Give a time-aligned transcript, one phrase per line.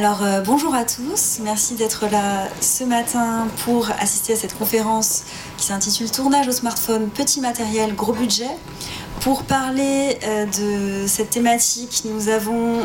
[0.00, 5.24] Alors euh, bonjour à tous, merci d'être là ce matin pour assister à cette conférence
[5.58, 8.48] qui s'intitule Tournage au smartphone, petit matériel, gros budget.
[9.20, 12.78] Pour parler euh, de cette thématique, nous avons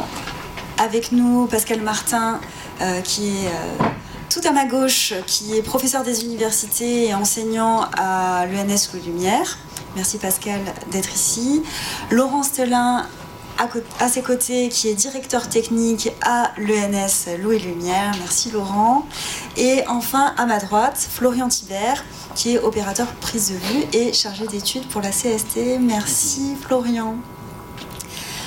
[0.77, 2.41] avec nous Pascal Martin
[2.81, 3.49] euh, qui est
[4.29, 9.57] tout à ma gauche, qui est professeur des universités et enseignant à l'ENS Lumière.
[9.95, 10.59] Merci Pascal
[10.91, 11.63] d'être ici.
[12.11, 13.05] Laurent Stelin
[13.99, 18.11] à, ses côtés, qui est directeur technique à l'ENS Louis Lumière.
[18.19, 19.05] Merci Laurent.
[19.57, 22.03] Et enfin, à ma droite, Florian Thibert,
[22.35, 25.79] qui est opérateur prise de vue et chargé d'études pour la CST.
[25.79, 27.15] Merci Florian.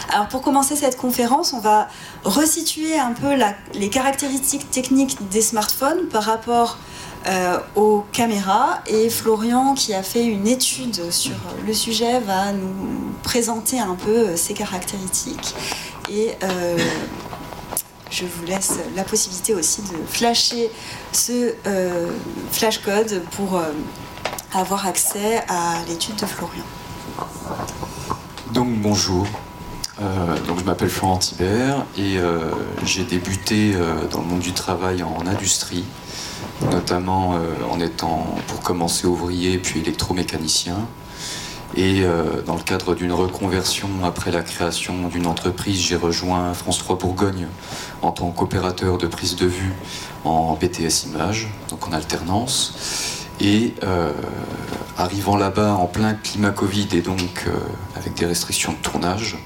[0.08, 1.88] Alors pour commencer cette conférence, on va
[2.24, 3.34] resituer un peu
[3.74, 6.78] les caractéristiques techniques des smartphones par rapport
[7.26, 8.80] euh, aux caméras.
[8.86, 14.34] Et Florian, qui a fait une étude sur le sujet, va nous présenter un peu
[14.34, 15.54] ces caractéristiques.
[16.10, 16.78] Et euh,
[18.10, 20.70] je vous laisse la possibilité aussi de flasher
[21.12, 22.10] ce euh,
[22.50, 23.60] flash code pour
[24.54, 26.64] avoir accès à l'étude de Florian.
[28.54, 29.26] Donc bonjour,
[30.46, 32.18] donc je m'appelle Florent Thibert et
[32.84, 33.74] j'ai débuté
[34.10, 35.84] dans le monde du travail en industrie
[36.70, 37.38] notamment euh,
[37.70, 40.76] en étant pour commencer ouvrier puis électromécanicien.
[41.76, 46.78] Et euh, dans le cadre d'une reconversion après la création d'une entreprise, j'ai rejoint France
[46.78, 47.46] 3 Bourgogne
[48.02, 49.74] en tant qu'opérateur de prise de vue
[50.24, 52.74] en BTS Images, donc en alternance.
[53.40, 54.12] Et euh,
[54.96, 57.46] arrivant là-bas en plein climat Covid et donc
[57.94, 59.36] avec des restrictions de tournage,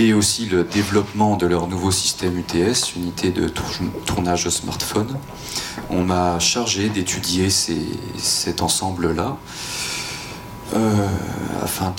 [0.00, 3.48] et aussi le développement de leur nouveau système UTS, unité de
[4.06, 5.18] tournage smartphone.
[5.90, 9.36] On m'a chargé d'étudier cet ensemble-là
[10.74, 11.06] euh,
[11.62, 11.94] afin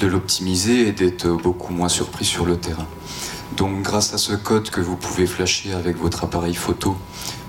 [0.00, 2.86] de, l'optimiser et d'être beaucoup moins surpris sur le terrain.
[3.56, 6.96] Donc grâce à ce code que vous pouvez flasher avec votre appareil photo,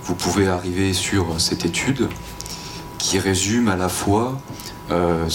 [0.04, 2.08] vous pouvez arriver sur cette étude
[3.00, 4.38] qui résume à la fois
[4.92, 5.30] euh,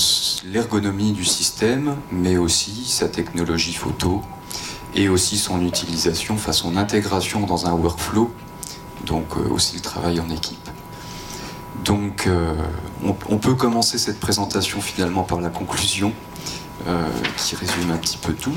[0.45, 4.21] l'ergonomie du système, mais aussi sa technologie photo
[4.97, 8.33] et aussi son utilisation, enfin son intégration dans un workflow,
[9.07, 10.69] donc euh, aussi le travail en équipe.
[11.85, 12.55] Donc euh,
[13.03, 16.13] on, peut commencer cette présentation finalement par la conclusion
[17.37, 18.55] qui résume un petit peu tout.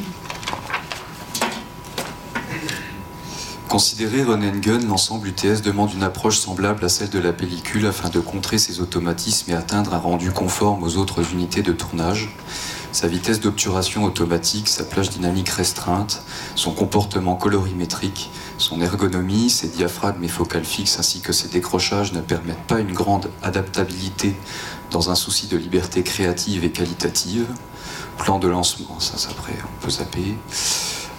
[3.67, 7.85] Considéré run and gun, l'ensemble UTS demande une approche semblable à celle de la pellicule
[7.85, 12.29] afin de contrer ses automatismes et atteindre un rendu conforme aux autres unités de tournage.
[12.93, 16.23] Sa vitesse d'obturation automatique, sa plage dynamique restreinte,
[16.55, 22.21] son comportement colorimétrique, son ergonomie, ses diaphragmes et focales fixes ainsi que ses décrochages ne
[22.21, 24.33] permettent pas une grande adaptabilité
[24.91, 27.47] dans un souci de liberté créative et qualitative.
[28.17, 30.37] Plan de lancement, ça, ça après on peut zapper.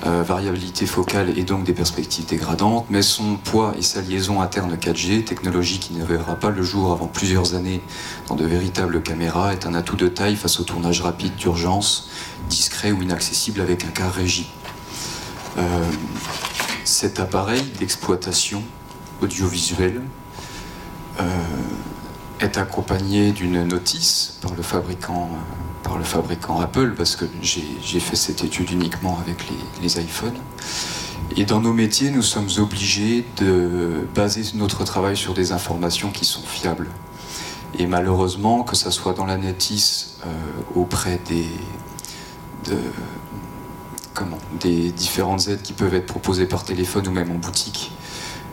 [0.06, 4.76] Euh, variabilité focale et donc des perspectives dégradantes, mais son poids et sa liaison interne
[4.76, 7.82] 4G, technologie qui ne verra pas le jour avant plusieurs années
[8.28, 12.10] dans de véritables caméras, est un atout de taille face au tournage rapide d'urgence,
[12.48, 14.48] discret ou inaccessible avec un car régie.
[15.59, 15.62] Euh,
[16.84, 18.62] cet appareil d'exploitation
[19.20, 20.00] audiovisuelle
[21.19, 21.25] euh,
[22.38, 25.28] est accompagné d'une notice par le fabricant
[25.88, 29.38] par le fabricant Apple, parce que j'ai fait cette étude uniquement avec
[29.82, 30.37] les, iPhones.
[31.37, 36.27] Et dans nos métiers, nous sommes obligés de baser notre travail sur des informations qui
[36.27, 36.88] sont fiables.
[37.78, 40.31] Et malheureusement, que ce soit dans la notice euh,
[40.75, 41.47] auprès des,
[44.15, 47.93] comment, des différentes aides qui peuvent être proposées par téléphone ou même en boutique,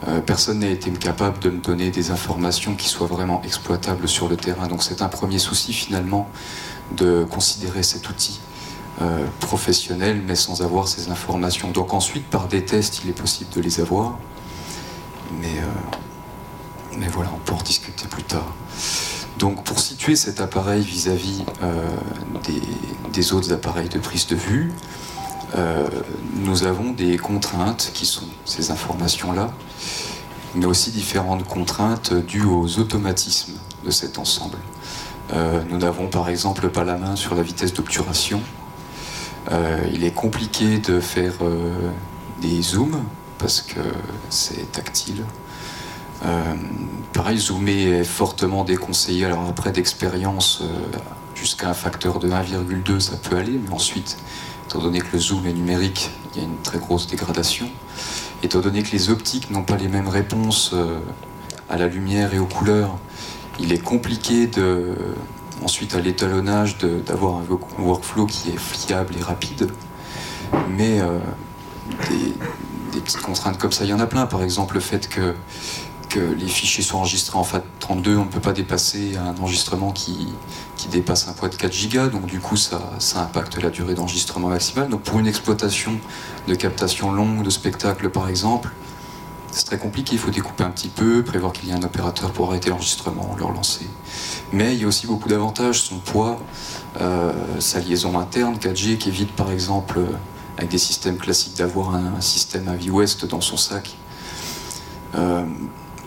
[0.08, 4.30] euh, personne n'a été capable de me donner des informations qui soient vraiment exploitables sur
[4.30, 4.68] le terrain.
[4.68, 6.30] Donc c'est un premier souci finalement
[6.92, 8.40] de considérer cet outil
[9.02, 11.70] euh, professionnel, mais sans avoir ces informations.
[11.70, 14.18] Donc ensuite, par des tests, il est possible de les avoir.
[15.42, 15.98] Mais, euh,
[16.98, 18.54] mais voilà, on peut en discuter plus tard.
[19.38, 21.90] Donc pour situer cet appareil vis-à-vis euh,
[22.46, 22.62] des,
[23.12, 24.72] des, autres appareils de prise de vue,
[26.34, 29.54] nous avons des contraintes qui sont ces informations-là,
[30.54, 33.54] mais aussi différentes contraintes dues aux automatismes
[33.86, 34.58] de cet ensemble.
[35.34, 38.42] Euh, nous n'avons par exemple pas la main sur la vitesse d'obturation.
[39.52, 41.90] Euh, il est compliqué de faire euh,
[42.42, 43.04] des zooms
[43.38, 43.80] parce que
[44.30, 45.24] c'est tactile.
[47.14, 49.26] pareil, zoomer est fortement déconseillé.
[49.26, 50.64] Alors après d'expérience,
[51.36, 54.18] jusqu'à un facteur de 1,2, ça peut aller, mais ensuite,
[54.68, 57.70] étant donné que le zoom est numérique, il y a une très grosse dégradation.
[58.42, 60.74] Étant donné que les optiques n'ont pas les mêmes réponses
[61.70, 62.98] à la lumière et aux couleurs,
[63.60, 64.50] il est compliqué
[65.64, 67.44] ensuite à l'étalonnage d'avoir un
[67.80, 69.70] workflow qui est fiable et rapide,
[70.70, 71.20] mais euh,
[72.10, 74.26] des, petites contraintes comme ça, il y en a plein.
[74.26, 75.34] Par exemple, le fait que,
[76.18, 80.30] les fichiers sont enregistrés en FAT32, on ne peut pas dépasser un enregistrement qui,
[80.78, 83.96] qui dépasse un poids de 4 Go, donc du coup ça, ça impacte la durée
[83.96, 84.88] d'enregistrement maximale.
[84.88, 86.00] Donc pour une exploitation
[86.48, 88.72] de captation longue de spectacle par exemple,
[89.56, 92.34] c'est très compliqué, il faut découper un petit peu, prévoir qu'il y ait un opérateur
[92.34, 93.88] pour arrêter l'enregistrement, le relancer.
[94.52, 96.42] Mais il y a aussi beaucoup d'avantages, son poids,
[97.00, 100.00] euh, sa liaison interne 4G qui évite par exemple
[100.58, 103.96] avec des systèmes classiques d'avoir un, système à vie ouest dans son sac.
[105.16, 105.46] Euh,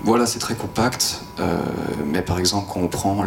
[0.05, 1.59] voilà, c'est très compact, euh,
[2.05, 3.25] mais par exemple quand on prend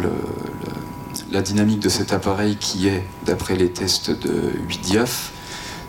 [1.32, 5.32] la dynamique de cet appareil qui est, d'après les tests de 8 diaph,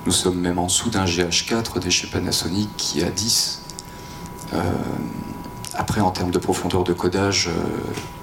[0.08, 3.63] nous sommes même en dessous d'un GH4 de chez Panasonic qui est à 10.
[4.54, 4.62] Euh,
[5.74, 7.50] après, en termes de profondeur de codage,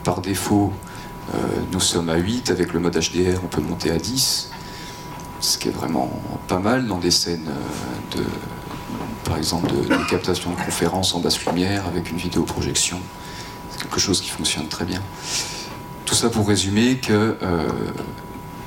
[0.05, 0.73] par défaut,
[1.73, 2.51] nous sommes à 8.
[2.51, 4.51] Avec le mode HDR, on peut monter à 10
[5.41, 6.11] ce qui est vraiment
[6.49, 8.25] pas mal dans des scènes euh, de,
[9.25, 12.99] par exemple, de, captation de conférences en basse lumière avec une vidéoprojection.
[13.71, 15.03] C'est quelque chose qui fonctionne très bien.
[16.05, 17.69] Tout ça pour résumer que, euh,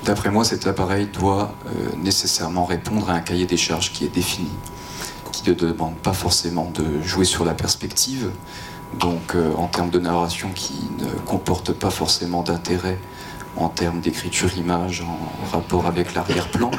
[0.05, 4.13] d'après moi, cet appareil doit euh, nécessairement répondre à un cahier des charges qui est
[4.13, 4.51] défini,
[5.43, 8.31] qui ne demande pas forcément de jouer sur la perspective,
[8.99, 12.99] donc en termes de narration qui ne comporte pas forcément d'intérêt
[13.55, 16.71] en termes d'écriture image, en rapport avec l'arrière-plan.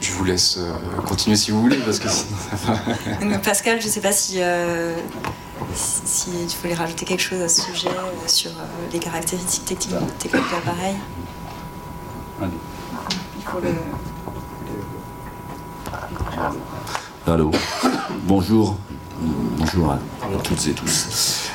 [0.00, 0.72] Je vous laisse euh,
[1.06, 2.08] continuer si vous voulez, parce que
[3.44, 4.96] Pascal, je ne sais pas si, euh,
[5.74, 8.50] si, tu voulais rajouter quelque chose à ce sujet euh, sur
[8.92, 10.96] les caractéristiques techniques, de l'appareil.
[17.28, 17.50] Allô.
[18.26, 18.78] Bonjour.
[19.58, 19.98] Bonjour à
[20.42, 21.50] toutes et tous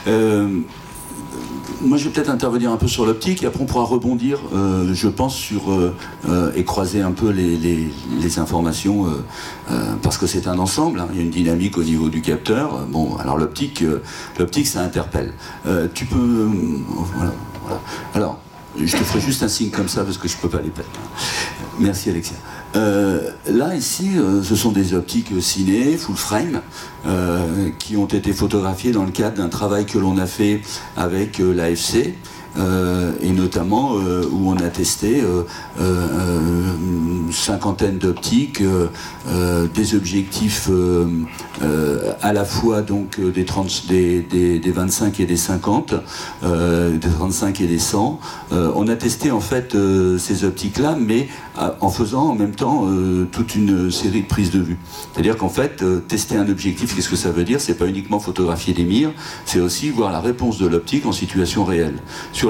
[1.81, 4.93] moi, je vais peut-être intervenir un peu sur l'optique et après on pourra rebondir, euh,
[4.93, 5.93] je pense, sur euh,
[6.29, 7.91] euh, et croiser un peu les,
[8.37, 9.05] informations
[10.01, 11.01] parce que c'est un ensemble.
[11.01, 11.07] Hein.
[11.11, 12.85] il y a une dynamique au niveau du capteur.
[12.87, 13.83] Bon, alors l'optique,
[14.39, 15.33] l'optique, ça interpelle.
[15.93, 16.49] tu peux,
[17.15, 17.33] voilà.
[18.15, 18.39] Alors,
[18.77, 20.89] je te ferai juste un signe comme ça parce que je peux pas les perdre.
[21.79, 22.37] Merci Alexia.
[22.75, 26.61] Euh, là, ici, euh, ce sont des optiques ciné, full frame,
[27.05, 30.61] euh, qui ont été photographiées dans le cadre d'un travail que l'on a fait
[30.97, 32.15] avec l'AFC.
[32.57, 35.43] Euh, et notamment euh, où on a testé euh,
[35.79, 38.61] une cinquantaine d'optiques,
[39.73, 40.69] des objectifs
[42.21, 45.95] à la fois donc des, 30, des, des, 25 et des 50,
[46.43, 48.19] des 35 et des 100.
[48.51, 49.75] on a testé en fait
[50.19, 51.27] ces optiques-là, mais
[51.57, 52.87] en faisant en même temps
[53.31, 54.77] toute une série de prises de vue.
[55.13, 57.61] C'est-à-dire qu'en fait, tester un objectif, qu'est-ce que ça veut dire?
[57.61, 59.11] C'est pas uniquement photographier des mires,
[59.45, 61.95] c'est aussi voir la réponse de l'optique en situation réelle.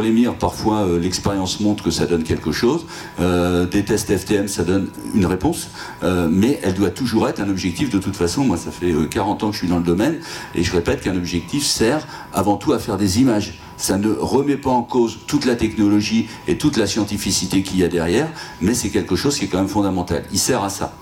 [0.01, 2.85] Les mires, parfois, euh, l'expérience montre que ça donne quelque chose.
[3.19, 5.69] Euh, des tests FTM, ça donne une réponse.
[6.03, 8.43] Euh, mais elle doit toujours être un objectif de toute façon.
[8.43, 10.19] Moi, ça fait 40 ans que je suis dans le domaine.
[10.55, 14.55] Et je répète qu'un objectif sert avant tout à faire des images ça ne remet
[14.55, 18.29] pas en cause toute la technologie et toute la scientificité qu'il y a derrière,
[18.61, 20.23] mais c'est quelque chose qui est quand même fondamental.
[20.31, 20.93] Il sert à ça.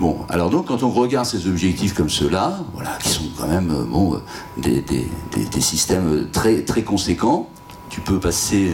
[0.00, 3.72] Bon, alors donc quand on regarde ces objectifs comme ceux-là, voilà, qui sont quand même
[3.88, 4.20] bon,
[4.56, 7.48] des, des, des, systèmes très, très conséquents,
[7.90, 8.72] tu peux passer.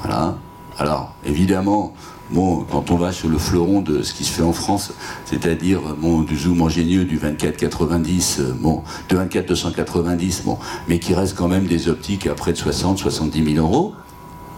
[0.00, 0.36] Voilà.
[0.78, 1.94] Alors, évidemment,
[2.30, 4.92] bon, quand on va sur le fleuron de ce qui se fait en France,
[5.24, 11.36] c'est-à-dire bon, du zoom ingénieux du 24-90, euh, bon, de 24-290, bon, mais qui reste
[11.36, 13.94] quand même des optiques à près de 60-70 000 euros,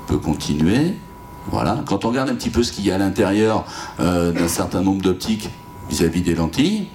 [0.04, 0.94] on peut continuer.
[1.50, 1.82] Voilà.
[1.86, 3.64] Quand on regarde un petit peu ce qu'il y a à l'intérieur
[4.00, 5.50] euh, d'un certain nombre d'optiques
[5.88, 6.88] vis-à-vis des lentilles,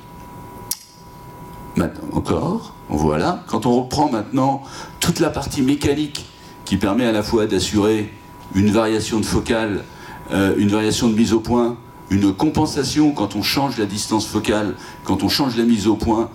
[2.11, 3.43] encore, voilà.
[3.47, 4.63] Quand on reprend maintenant
[4.99, 6.25] toute la partie mécanique
[6.71, 8.09] qui permet à la fois d'assurer
[8.55, 9.83] une variation de focale,
[10.31, 11.75] euh, une variation de mise au point,
[12.09, 16.29] une compensation quand on change la distance focale, quand on change la mise au point,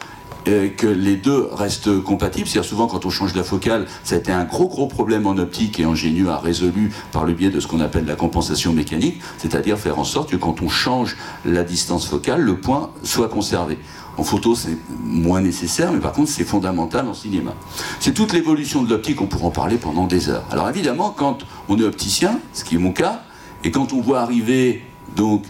[0.45, 2.47] et que les deux restent compatibles.
[2.47, 5.39] C'est-à-dire souvent quand on change la focale, ça a été un gros gros problème en
[5.39, 9.23] optique et Ingénieux a résolu par le biais de ce qu'on appelle la compensation mécanique,
[9.39, 11.17] c'est-à-dire faire en sorte que quand on change
[11.47, 13.79] la distance focale, le point soit conservé.
[14.19, 17.55] En photo, c'est moins nécessaire, mais par contre, c'est fondamental en cinéma.
[18.01, 20.45] C'est toute l'évolution de l'optique, on pourra en parler pendant des heures.
[20.51, 23.23] Alors évidemment, quand on est opticien, ce qui est mon cas,
[23.63, 24.83] et quand on voit arriver
[25.17, 25.45] donc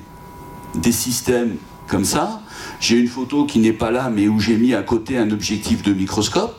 [0.75, 1.57] des systèmes
[1.87, 2.43] comme ça,
[2.81, 5.83] j'ai une photo qui n'est pas là, mais où j'ai mis à côté un objectif
[5.83, 6.57] de microscope,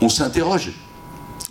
[0.00, 0.72] on s'interroge.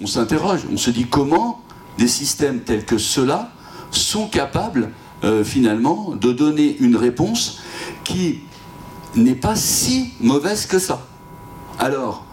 [0.02, 1.62] On s'interroge, on se dit comment
[1.98, 3.52] des systèmes tels que ceux-là
[3.92, 4.92] sont capables
[5.24, 7.62] euh, finalement de donner une réponse
[8.04, 8.42] qui
[9.16, 11.02] n'est pas si mauvaise que ça.
[11.80, 12.26] Alors,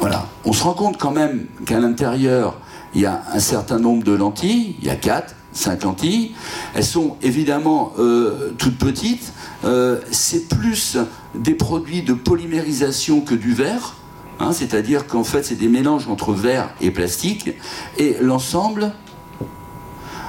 [0.00, 2.58] voilà, on se rend compte quand même qu'à l'intérieur,
[2.94, 6.32] il y a un certain nombre de lentilles, il y a 4, 5 lentilles.
[6.74, 9.32] Elles sont évidemment euh, toutes petites.
[9.64, 10.98] Euh, c'est plus
[11.34, 13.96] des produits de polymérisation que du verre.
[14.40, 17.50] Hein, c'est-à-dire qu'en fait, c'est des mélanges entre verre et plastique.
[17.98, 18.92] Et l'ensemble,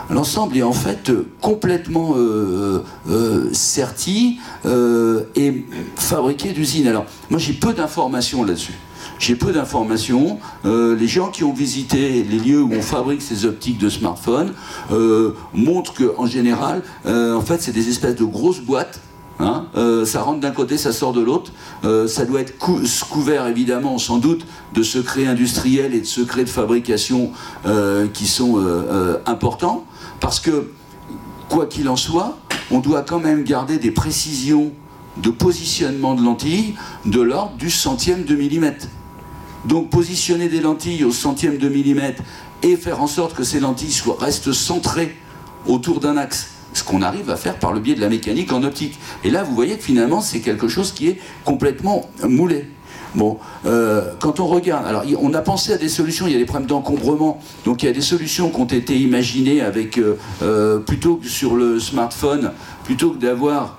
[0.09, 2.83] l'ensemble est en fait complètement euh,
[3.53, 4.39] serti
[5.35, 6.87] et fabriqué d'usine.
[6.87, 8.75] Alors, moi, j'ai peu d'informations là-dessus.
[9.19, 10.39] J'ai peu d'informations.
[10.65, 14.53] Euh, les gens qui ont visité les lieux où on fabrique ces optiques de smartphone
[14.91, 19.01] euh, montrent qu'en général, euh, en fait, c'est des espèces de grosses boîtes
[19.37, 19.65] Hein
[20.05, 21.51] ça rentre d'un côté, ça sort de l'autre.
[22.07, 27.31] ça doit être couvert évidemment, sans doute, de secrets industriels et de secrets de fabrication
[28.13, 28.63] qui sont
[29.25, 29.83] importants,
[30.19, 30.71] parce que
[31.49, 32.37] quoi qu'il en soit,
[32.71, 34.71] on doit quand même garder des précisions
[35.17, 38.87] de positionnement de lentilles de l'ordre du centième de millimètre.
[39.65, 42.21] Donc positionner des lentilles au centième de millimètre
[42.63, 45.15] et faire en sorte que ces lentilles restent centrées
[45.67, 48.63] autour d'un axe, ce qu'on arrive à faire par le biais de la mécanique en
[48.63, 48.99] optique.
[49.23, 52.67] Et là, vous voyez que finalement, c'est quelque chose qui est complètement moulé.
[53.15, 56.39] Bon, euh, quand on regarde, alors on a pensé à des solutions, il y a
[56.39, 60.17] des problèmes d'encombrement, donc il y a des solutions qui ont été imaginées avec, euh,
[60.43, 62.51] euh, plutôt que sur le smartphone,
[62.83, 63.77] plutôt que d'avoir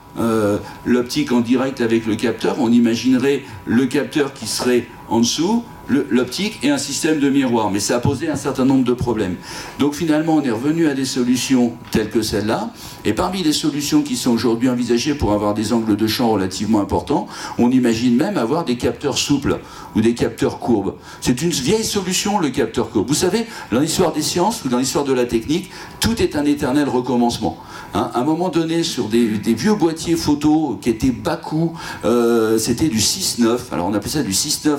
[0.87, 6.59] l'optique en direct avec le capteur, on imaginerait le capteur qui serait en dessous, l'optique
[6.63, 7.71] et un système de miroir.
[7.71, 9.37] Mais ça a posé un certain nombre de problèmes.
[9.79, 12.71] Donc finalement, on est revenu à des solutions telles que celle-là.
[13.05, 16.81] Et parmi les solutions qui sont aujourd'hui envisagées pour avoir des angles de champ relativement
[16.81, 17.27] importants,
[17.59, 19.59] on imagine même avoir des capteurs souples
[19.95, 20.95] ou des capteurs courbes.
[21.21, 23.09] C'est une vieille solution, le capteur courbe.
[23.09, 26.45] Vous savez, dans l'histoire des sciences ou dans l'histoire de la technique, tout est un
[26.45, 27.59] éternel recommencement.
[27.95, 31.73] Hein, à un moment donné, sur des, vieux boîtiers photo qui étaient bas coût,
[32.05, 33.59] euh, c'était du 6-9.
[33.73, 34.79] Alors on appelait ça du 6-9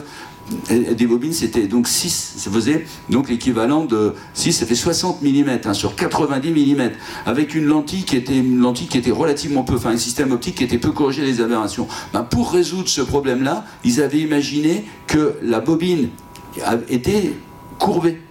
[0.69, 5.59] des bobines, c'était donc 6, ça faisait donc l'équivalent de 6, ça fait 60 mm
[5.65, 6.91] hein, sur 90 mm,
[7.25, 10.55] avec une lentille qui était une lentille qui était relativement peu, enfin un système optique
[10.55, 11.87] qui était peu corrigé les aberrations.
[12.13, 16.09] Ben, pour résoudre ce problème-là, ils avaient imaginé que la bobine
[16.89, 17.33] était
[17.77, 18.21] courbée.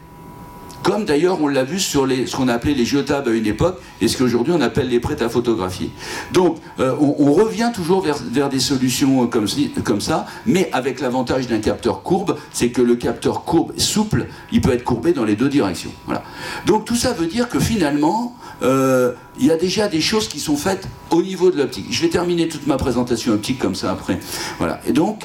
[0.86, 4.06] Comme d'ailleurs on l'a vu sur ce qu'on appelait les jetables à une époque et
[4.06, 5.90] ce qu'aujourd'hui on appelle les prêts à photographier.
[6.32, 9.46] Donc euh, on, revient toujours vers, des solutions comme,
[9.82, 14.60] comme, ça, mais avec l'avantage d'un capteur courbe, c'est que le capteur courbe souple, il
[14.60, 15.90] peut être courbé dans les deux directions.
[16.04, 16.22] Voilà.
[16.66, 20.38] Donc tout ça veut dire que finalement, euh, il y a déjà des choses qui
[20.38, 21.86] sont faites au niveau de l'optique.
[21.90, 24.20] Je vais terminer toute ma présentation optique comme ça après.
[24.60, 24.80] Voilà.
[24.86, 25.24] Et donc,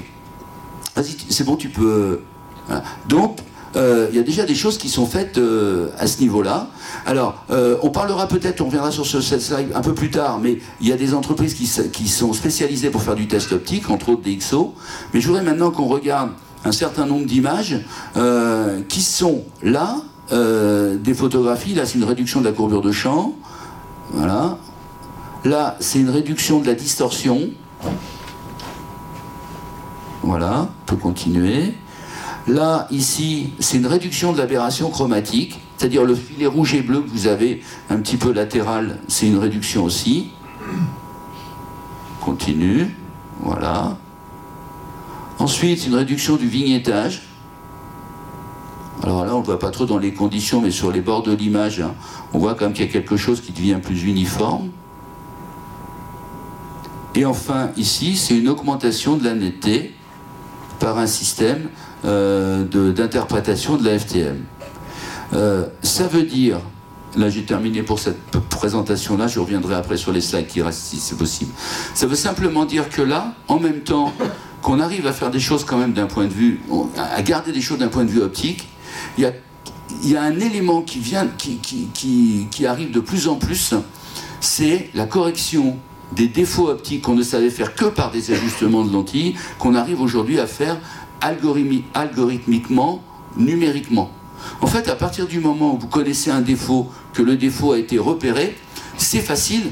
[0.96, 2.22] vas-y, c'est bon, tu peux.
[3.08, 3.38] Donc,
[3.76, 6.68] euh, il y a déjà des choses qui sont faites euh, à ce niveau-là.
[7.06, 10.60] Alors, euh, on parlera peut-être, on reviendra sur ce, slide un peu plus tard, mais
[10.82, 14.10] il y a des entreprises qui, qui, sont spécialisées pour faire du test optique, entre
[14.10, 14.74] autres des XO.
[15.14, 16.32] Mais je voudrais maintenant qu'on regarde
[16.66, 17.80] un certain nombre d'images
[18.88, 19.98] qui sont là,
[20.32, 21.74] des photographies.
[21.74, 23.34] Là, c'est une réduction de la courbure de champ.
[24.12, 24.58] Voilà.
[25.44, 27.50] Là, c'est une réduction de la distorsion.
[30.22, 31.74] Voilà, on peut continuer.
[32.48, 37.10] Là, ici, c'est une réduction de l'aberration chromatique, c'est-à-dire le filet rouge et bleu que
[37.10, 40.32] vous avez un petit peu latéral, c'est une réduction aussi.
[42.20, 42.96] Continue,
[43.40, 43.98] voilà.
[45.38, 47.24] Ensuite, une réduction du vignettage.
[49.04, 51.34] Alors là, on ne voit pas trop dans les conditions, mais sur les bords de
[51.34, 51.94] l'image, hein,
[52.34, 54.70] on voit quand même qu'il y a quelque chose qui devient plus uniforme.
[57.16, 59.94] Et enfin, ici, c'est une augmentation de la netteté
[60.80, 61.70] par un système
[62.04, 64.38] d'interprétation de, la FTM.
[65.34, 66.60] Euh, ça veut dire,
[67.16, 70.98] là j'ai terminé pour cette présentation-là, je reviendrai après sur les slides qui restent si
[70.98, 71.52] c'est possible.
[71.94, 74.14] Ça veut simplement dire que là, en même temps
[74.62, 76.62] qu'on arrive à faire des choses quand même d'un point de vue,
[76.98, 78.68] à garder des choses d'un point de vue optique,
[79.18, 79.32] il y a,
[80.04, 83.74] y a un élément qui, vient, qui, qui, qui arrive de plus en plus,
[84.40, 85.78] c'est la correction
[86.12, 90.02] des défauts optiques qu'on ne savait faire que par des ajustements de lentilles, qu'on arrive
[90.02, 90.78] aujourd'hui à faire
[91.22, 93.02] algorithmiquement,
[93.38, 94.12] numériquement.
[94.62, 97.80] En fait, à partir du moment où vous connaissez un défaut, que le défaut a
[97.80, 98.56] été repéré,
[98.98, 99.72] c'est facile,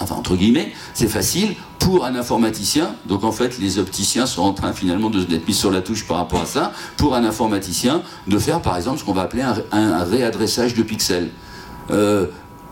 [0.00, 4.52] enfin entre guillemets, c'est facile pour un informaticien, donc en fait les opticiens sont en
[4.52, 8.38] train finalement de mis sur la touche par rapport à ça, pour un informaticien de
[8.38, 11.30] faire par exemple ce qu'on va appeler un, réadressage de pixels.
[11.90, 12.26] Euh,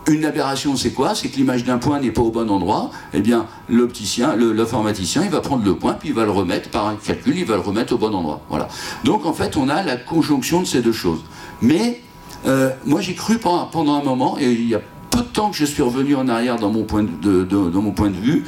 [0.07, 1.13] une aberration, c'est quoi?
[1.15, 2.91] C'est que l'image d'un point n'est pas au bon endroit.
[3.13, 6.87] Eh bien, l'opticien, l'informaticien, il va prendre le point, puis il va le remettre par
[6.87, 8.41] un calcul, il va le remettre au bon endroit.
[8.49, 8.67] Voilà.
[9.03, 11.23] Donc, en fait, on a la conjonction de ces deux choses.
[11.61, 12.01] Mais,
[12.45, 14.81] euh, moi, j'ai cru pendant, un moment, et il y a
[15.11, 18.43] peu de temps que je suis revenu en arrière dans mon point de, vue,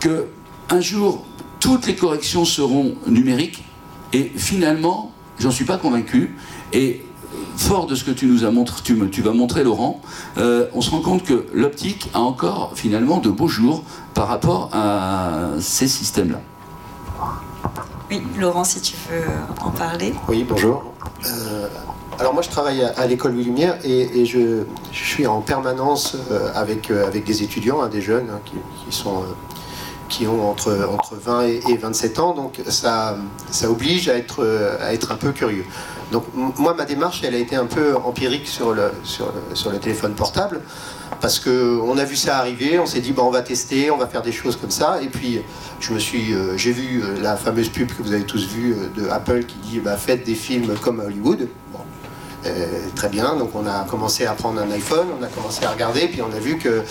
[0.00, 0.26] que
[0.70, 1.24] un jour,
[1.60, 3.64] toutes les corrections seront numériques,
[4.12, 6.34] et finalement, j'en suis pas convaincu,
[6.72, 7.04] et
[7.56, 10.00] fort de ce que tu nous as montré, tu, me, tu vas montrer Laurent,
[10.38, 13.82] euh, on se rend compte que l'optique a encore finalement de beaux jours
[14.14, 16.40] par rapport à ces systèmes-là.
[18.10, 19.24] Oui, Laurent, si tu veux
[19.64, 20.14] en parler.
[20.28, 20.92] Oui, bonjour.
[21.26, 21.68] Euh,
[22.18, 26.90] alors moi je travaille à, l'école Louis Lumière et, je, suis en permanence euh, avec,
[26.90, 28.56] avec des étudiants, hein, des jeunes hein, qui,
[28.96, 29.24] sont
[30.08, 33.16] qui ont entre, entre 20 et, 27 ans, donc ça,
[33.50, 34.46] ça oblige à être,
[34.80, 35.64] à être un peu curieux.
[36.12, 40.14] Donc moi, ma démarche, elle a été un peu empirique sur le, sur le téléphone
[40.14, 40.60] portable,
[41.20, 44.06] parce qu'on a vu ça arriver, on s'est dit, bon, on va tester, on va
[44.06, 45.40] faire des choses comme ça, et puis
[45.80, 48.74] je me suis, euh, j'ai vu euh, la fameuse pub que vous avez tous vue
[48.74, 51.48] euh, de Apple qui dit, bah, faites des films comme Hollywood.
[52.94, 56.08] Très bien, donc on a commencé à prendre un iPhone, on a commencé à regarder,
[56.08, 56.82] puis on a vu que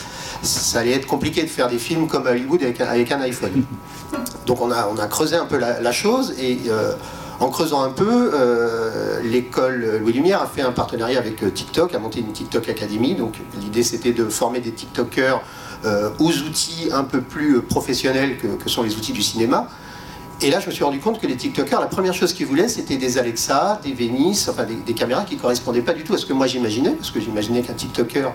[0.41, 3.63] ça allait être compliqué de faire des films comme Hollywood avec, avec un iPhone.
[4.45, 6.59] Donc on a, on a creusé un peu la, chose et
[7.39, 11.93] en creusant un peu, euh, l'école Louis Lumière a fait un partenariat avec euh, TikTok,
[11.93, 13.15] a monté une TikTok Academy.
[13.15, 15.41] Donc l'idée c'était de former des TikTokers
[15.85, 19.67] euh, aux outils un peu plus professionnels que, sont les outils du cinéma.
[20.45, 22.67] Et là, je me suis rendu compte que les TikTokers, la première chose qu'ils voulaient,
[22.67, 26.19] c'était des Alexa, des Venice, enfin des, caméras qui ne correspondaient pas du tout à
[26.19, 28.31] ce que moi j'imaginais, parce que j'imaginais qu'un TikToker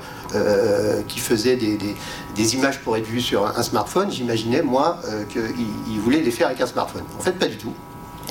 [1.06, 4.98] qui faisait des, images pour être vu sur un, smartphone, j'imaginais moi
[5.30, 7.04] qu'il voulait les faire avec un smartphone.
[7.16, 7.72] En fait, pas du tout.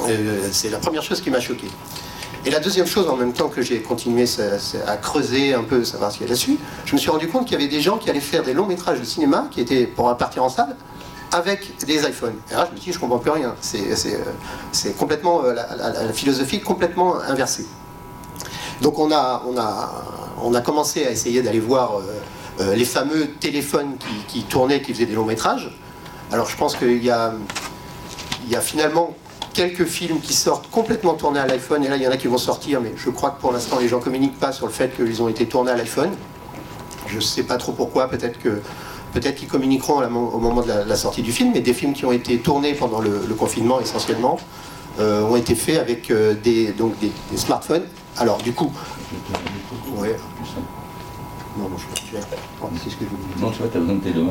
[0.07, 1.67] Euh, c'est la première chose qui m'a choqué.
[2.45, 4.25] Et la deuxième chose, en même temps que j'ai continué
[4.88, 7.45] à creuser un peu, savoir ce qu'il y a là-dessus, je me suis rendu compte
[7.45, 9.86] qu'il y avait des gens qui allaient faire des longs métrages de cinéma, qui étaient
[9.86, 10.75] pour partir en salle,
[11.31, 12.36] avec des iPhones.
[12.50, 13.55] Et là, je me dis, je comprends plus rien.
[13.62, 17.65] C'est euh, complètement euh, la, philosophie complètement inversée.
[18.81, 22.00] Donc on a, commencé à essayer d'aller voir
[22.59, 23.98] les fameux téléphones
[24.29, 25.77] qui, tournaient, qui faisaient des longs métrages.
[26.31, 27.33] Alors je pense qu'il y a,
[28.48, 29.15] y a finalement
[29.53, 32.27] quelques films qui sortent complètement tournés à l'iPhone, et là il y en a qui
[32.27, 34.96] vont sortir, mais je crois que pour l'instant les gens communiquent pas sur le fait
[34.96, 36.11] qu'ils ont été tournés à l'iPhone.
[37.07, 38.61] Je ne sais pas trop pourquoi, peut-être que
[39.13, 42.11] peut-être qu'ils communiqueront au moment de la, sortie du film, mais des films qui ont
[42.11, 44.37] été tournés pendant le, confinement essentiellement
[45.00, 47.83] euh, ont été faits avec euh, des, donc des, smartphones.
[48.17, 48.72] Alors du coup,
[49.98, 50.15] ouais.
[51.57, 52.17] Non, non, je,
[52.83, 54.25] c'est ce que je Non, tu vois, tu as besoin de tes deux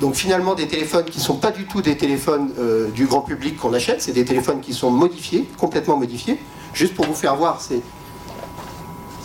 [0.00, 3.20] donc finalement des téléphones qui ne sont pas du tout des téléphones euh, du grand
[3.20, 6.38] public qu'on achète, c'est des téléphones qui sont modifiés, complètement modifiés.
[6.72, 7.82] Juste pour vous faire voir, c'est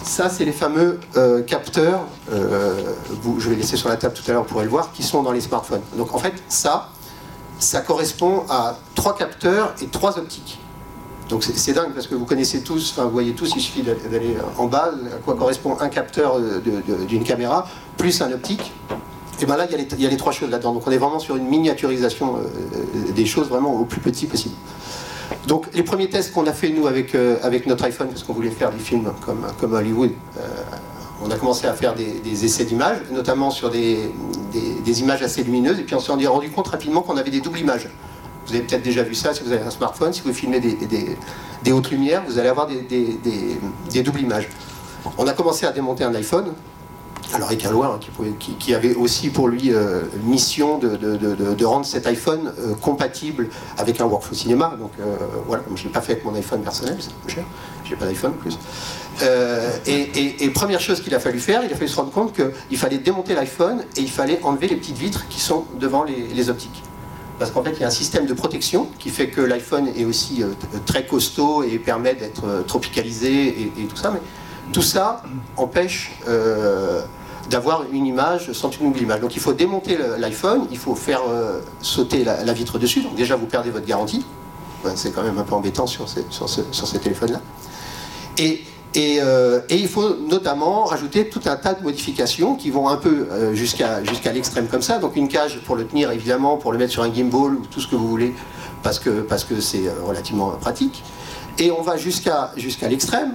[0.06, 2.94] ça, c'est les fameux euh, capteurs, euh,
[3.40, 5.24] je vais laisser sur la table tout à l'heure, vous pourrez le voir, qui sont
[5.24, 5.82] dans les smartphones.
[5.98, 6.90] Donc en fait, ça,
[7.60, 10.60] ça correspond à trois capteurs et trois optiques.
[11.30, 14.38] Donc c'est dingue parce que vous connaissez tous, enfin vous voyez tous, il suffit d'aller
[14.60, 16.40] en bas, à quoi correspond un capteur
[17.08, 18.72] d'une caméra, plus un optique.
[19.42, 20.74] Et bien là, il y, a les, trois choses là-dedans.
[20.74, 24.56] Donc on est vraiment sur une miniaturisation euh, des choses vraiment au plus petit possible.
[25.48, 28.34] Donc les premiers tests qu'on a fait nous avec, euh, avec notre iPhone, parce qu'on
[28.34, 30.42] voulait faire des films comme, comme Hollywood, euh,
[31.24, 34.12] on a commencé à faire des, essais d'images, notamment sur des,
[34.84, 37.60] des, images assez lumineuses, et puis on s'est rendu compte rapidement qu'on avait des doubles
[37.60, 37.90] images.
[38.48, 41.72] Vous avez peut-être déjà vu ça si vous avez un smartphone, si vous filmez des,
[41.72, 44.50] hautes lumières, vous allez avoir des, doubles images.
[45.18, 46.54] On a commencé à démonter un iPhone,
[47.34, 47.72] alors avec un
[48.40, 54.00] qui, qui, avait aussi pour lui euh, mission de, rendre cet iPhone euh, compatible avec
[54.00, 54.76] un workflow cinéma.
[54.80, 55.16] Donc euh,
[55.48, 57.44] voilà, je ne l'ai pas fait avec mon iPhone personnel, c'est peu cher,
[57.84, 58.58] j'ai pas d'iPhone en plus.
[59.88, 62.98] Et, première chose qu'il a fallu faire, il a fallu se rendre compte qu'il fallait
[62.98, 66.84] démonter l'iPhone et il fallait enlever les petites vitres qui sont devant les, optiques.
[67.40, 70.06] Parce qu'en fait, il y a un système de protection qui fait que l'iPhone est
[70.06, 70.44] aussi
[70.86, 74.12] très costaud et permet d'être tropicalisé et, et, tout ça.
[74.12, 74.22] Mais
[74.74, 75.22] tout ça
[75.58, 77.02] empêche euh,
[77.50, 79.22] d'avoir une image sans une double image.
[79.22, 83.02] Donc il faut démonter l'iPhone, il faut faire euh, sauter la, vitre dessus.
[83.02, 84.26] Donc déjà vous perdez votre garantie.
[84.96, 87.42] C'est quand même un peu embêtant sur ces, sur téléphones-là.
[88.38, 88.62] Et,
[88.98, 93.28] euh, et, il faut notamment rajouter tout un tas de modifications qui vont un peu
[93.54, 94.02] jusqu'à
[94.32, 95.00] l'extrême comme ça.
[95.00, 97.82] Donc une cage pour le tenir évidemment, pour le mettre sur un gimbal ou tout
[97.82, 98.36] ce que vous voulez,
[98.84, 101.04] parce que c'est relativement pratique.
[101.58, 102.52] Et on va jusqu'à
[102.88, 103.34] l'extrême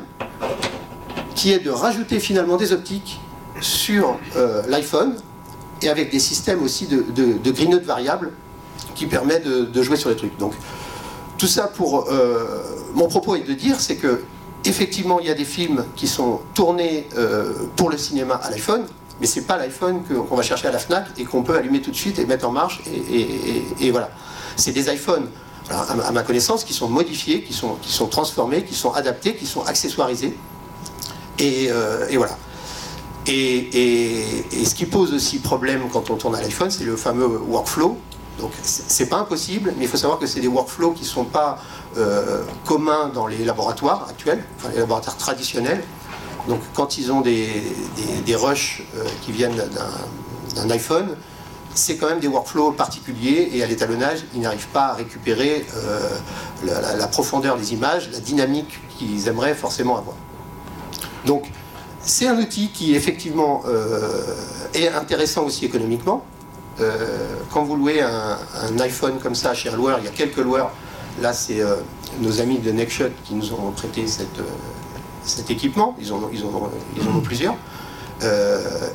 [1.40, 3.18] qui est de rajouter finalement des optiques
[3.62, 5.16] sur euh, l'iPhone
[5.80, 8.32] et avec des systèmes aussi de, de, grignote variable
[8.94, 10.36] qui permet de, jouer sur les trucs.
[10.36, 10.52] Donc
[11.38, 14.20] tout ça pour euh, mon propos est de dire c'est que
[14.66, 18.84] effectivement il y a des films qui sont tournés euh, pour le cinéma à l'iPhone,
[19.18, 21.90] mais c'est pas l'iPhone qu'on va chercher à la Fnac et qu'on peut allumer tout
[21.90, 24.10] de suite et mettre en marche et, voilà.
[24.56, 25.26] C'est des iPhones
[25.70, 30.36] à, ma connaissance qui sont modifiés, qui sont transformés, qui sont adaptés, qui sont accessoirisés
[31.40, 32.36] euh, et, voilà.
[33.26, 37.96] Et, ce qui pose aussi problème quand on tourne à l'iPhone, c'est le fameux workflow.
[38.38, 41.24] Donc c'est pas impossible, mais il faut savoir que c'est des workflows qui ne sont
[41.24, 41.58] pas
[41.98, 45.82] euh, communs dans les laboratoires actuels, enfin les laboratoires traditionnels.
[46.48, 47.62] Donc quand ils ont des,
[48.24, 49.62] des, rushs euh, qui viennent
[50.54, 51.16] d'un iPhone,
[51.74, 56.08] c'est quand même des workflows particuliers et à l'étalonnage, ils n'arrivent pas à récupérer euh,
[56.98, 60.16] la, profondeur des images, la dynamique qu'ils aimeraient forcément avoir.
[61.26, 61.50] Donc
[62.02, 63.62] c'est un outil qui effectivement
[64.74, 66.24] est intéressant aussi économiquement,
[66.80, 68.38] euh, quand vous louez un,
[68.78, 70.70] iPhone comme ça chez un loueur, il y a quelques loueurs.
[71.20, 71.76] Là, c'est euh,
[72.20, 74.42] nos amis de Nextshot qui nous ont prêté euh,
[75.24, 75.96] cet équipement.
[76.00, 77.54] Ils en, ils ont plusieurs.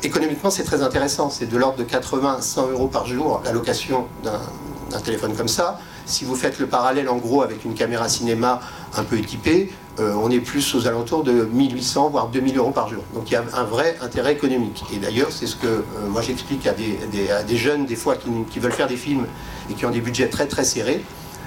[0.03, 1.29] économiquement, c'est très intéressant.
[1.29, 5.79] C'est de l'ordre de 80 100 euros par jour la location d'un téléphone comme ça.
[6.05, 8.59] Si vous faites le parallèle en gros avec une caméra cinéma
[8.95, 12.89] un peu équipée, euh, on est plus aux alentours de 1800 voire 2000 euros par
[12.89, 13.03] jour.
[13.13, 14.83] Donc il y a un vrai intérêt économique.
[14.93, 18.71] Et d'ailleurs, c'est ce que euh, moi j'explique à des, jeunes des fois qui, veulent
[18.71, 19.25] faire des films
[19.69, 21.03] et qui ont des budgets très très serrés.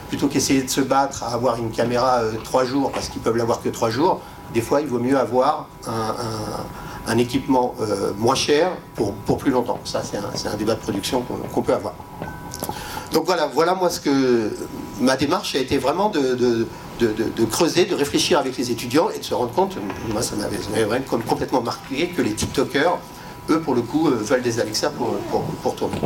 [0.09, 3.37] Plutôt qu'essayer de se battre à avoir une caméra euh, trois jours parce qu'ils peuvent
[3.37, 4.23] l'avoir que trois jours,
[4.55, 7.75] des fois il vaut mieux avoir un, équipement
[8.18, 9.81] moins cher pour, plus longtemps.
[9.85, 11.94] Ça, c'est un, débat de production qu'on peut avoir.
[13.19, 14.53] Donc voilà, voilà moi ce que
[15.01, 16.37] ma démarche a été vraiment de,
[17.01, 19.77] de, creuser, de réfléchir avec les étudiants et de se rendre compte,
[20.13, 22.97] moi ça m'avait complètement marqué que les TikTokers,
[23.51, 25.19] eux pour le coup, euh, veulent des Alexa pour,
[25.63, 26.01] pour, tourner.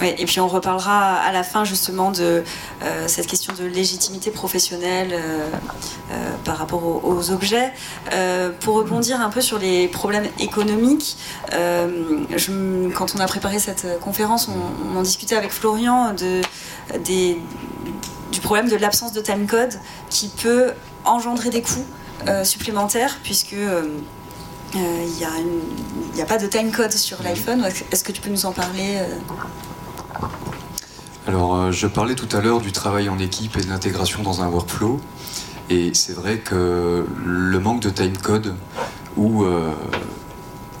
[0.00, 2.42] Oui, et puis on reparlera à la fin justement de
[2.82, 5.48] euh, cette question de légitimité professionnelle euh,
[6.44, 7.72] par rapport aux, objets.
[8.60, 11.16] pour rebondir un peu sur les problèmes économiques,
[11.50, 16.42] quand on a préparé cette conférence, on, en discutait avec Florian de,
[16.98, 17.38] des,
[18.30, 20.72] du problème de l'absence de timecode qui peut
[21.04, 21.86] engendrer des coûts
[22.44, 23.56] supplémentaires puisque
[24.74, 27.24] il n'y a, pas de timecode sur mhm.
[27.24, 27.64] l'iPhone.
[27.92, 29.00] Est-ce que tu peux nous en parler
[31.26, 34.48] Alors, je parlais tout à l'heure du travail en équipe et de l'intégration dans un
[34.48, 35.00] workflow.
[35.70, 38.54] Et c'est vrai que le manque de timecode
[39.16, 39.44] ou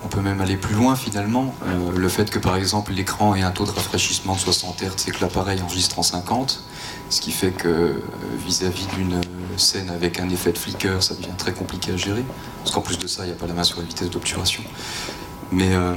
[0.04, 1.54] on peut même aller plus loin finalement.
[1.96, 5.10] le fait que par exemple l'écran ait un taux de rafraîchissement de 60 Hz et
[5.12, 6.62] que l'appareil enregistre en 50,
[7.10, 8.02] ce qui fait que euh,
[8.44, 9.20] vis-à-vis d'une
[9.58, 12.24] scène avec un effet de flicker, ça devient très compliqué à gérer.
[12.58, 14.62] Parce qu'en plus de ça, il n'y a pas la main sur la vitesse d'obturation.
[15.52, 15.94] Mais euh,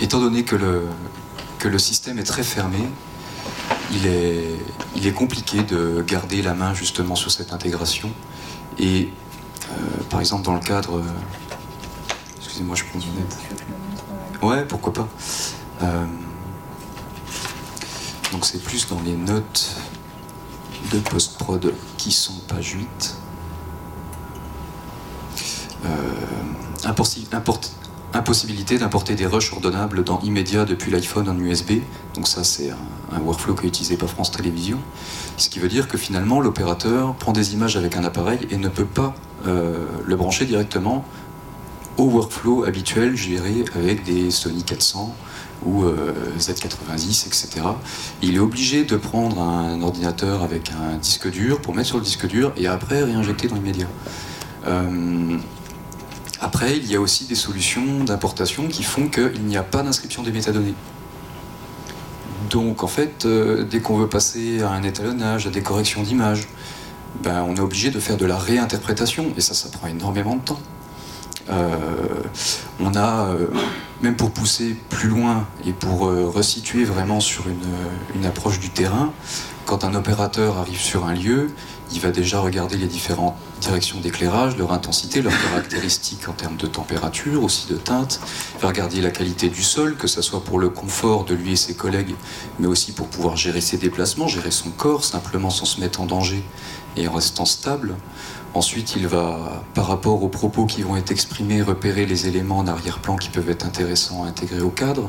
[0.00, 0.84] étant donné que le,
[1.58, 2.78] que le système est très fermé,
[3.92, 4.56] il est,
[4.96, 8.10] il est compliqué de garder la main justement sur cette intégration.
[8.78, 9.12] Et
[9.70, 11.02] euh, par exemple, dans le cadre.
[12.38, 13.38] Excusez-moi, je prends du net.
[14.42, 15.08] Ouais, pourquoi pas.
[18.32, 19.76] Donc c'est plus dans les notes
[20.92, 23.16] de post-prod qui sont page 8.
[25.84, 25.88] Euh,
[28.12, 31.80] impossibilité d'importer des rushs ordonnables dans immédiat depuis l'iPhone en USB.
[32.14, 34.80] Donc ça c'est un, workflow qui est utilisé par France Télévisions.
[35.36, 38.68] Ce qui veut dire que finalement l'opérateur prend des images avec un appareil et ne
[38.68, 39.14] peut pas
[39.46, 41.04] euh, le brancher directement
[41.96, 45.14] au workflow habituel géré avec des Sony 400
[45.64, 47.66] ou euh, Z90, etc.
[48.22, 52.04] Il est obligé de prendre un ordinateur avec un disque dur pour mettre sur le
[52.04, 53.88] disque dur et après réinjecter dans l'immédiat.
[54.66, 55.38] Euh,
[56.40, 60.22] après, il y a aussi des solutions d'importation qui font qu'il n'y a pas d'inscription
[60.22, 60.74] des métadonnées.
[62.48, 66.48] Donc en fait, euh, dès qu'on veut passer à un étalonnage, à des corrections d'images,
[67.22, 70.42] ben, on est obligé de faire de la réinterprétation et ça, ça prend énormément de
[70.42, 70.60] temps.
[72.80, 73.34] on a
[74.02, 79.12] même pour pousser plus loin et pour euh, resituer vraiment sur une, approche du terrain,
[79.66, 81.48] quand un opérateur arrive sur un lieu,
[81.92, 86.66] il va déjà regarder les différentes directions d'éclairage, leur intensité, leurs caractéristiques en termes de
[86.66, 88.20] température, aussi de teinte.
[88.56, 91.52] Il va regarder la qualité du sol, que ce soit pour le confort de lui
[91.52, 92.14] et ses collègues,
[92.58, 96.06] mais aussi pour pouvoir gérer ses déplacements, gérer son corps, simplement sans se mettre en
[96.06, 96.44] danger
[96.96, 97.96] et en restant stable.
[98.52, 102.66] Ensuite, il va, par rapport aux propos qui vont être exprimés, repérer les éléments en
[102.66, 105.08] arrière-plan qui peuvent être intéressants à intégrer au cadre.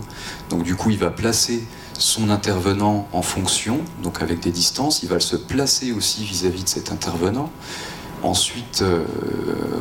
[0.49, 5.01] Donc du coup, il va placer son intervenant en fonction, donc avec des distances.
[5.01, 7.49] Il va se placer aussi vis-à-vis de cet intervenant.
[8.21, 9.04] Ensuite, euh,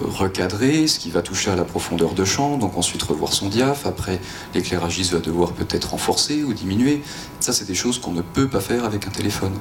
[0.07, 3.85] recadrer ce qui va toucher à la profondeur de champ, donc ensuite revoir son diaph.
[3.85, 4.21] Après,
[4.55, 7.03] l'éclairagiste va devoir peut-être renforcer ou diminuer.
[7.41, 9.53] Ça, c'est des choses qu'on ne peut pas faire avec un téléphone.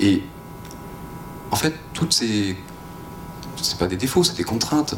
[0.00, 0.22] Et
[1.50, 2.56] en fait, toutes ces
[3.62, 4.94] c'est pas des défauts, c'est des contraintes,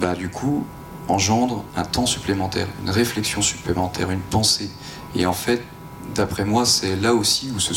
[0.00, 0.66] bah du coup,
[1.08, 4.70] engendre un temps supplémentaire, une réflexion supplémentaire, une pensée.
[5.14, 5.62] Et en fait,
[6.14, 7.74] d'après moi, c'est là aussi où se,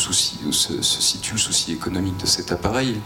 [0.82, 3.00] situe le souci économique de cet appareil,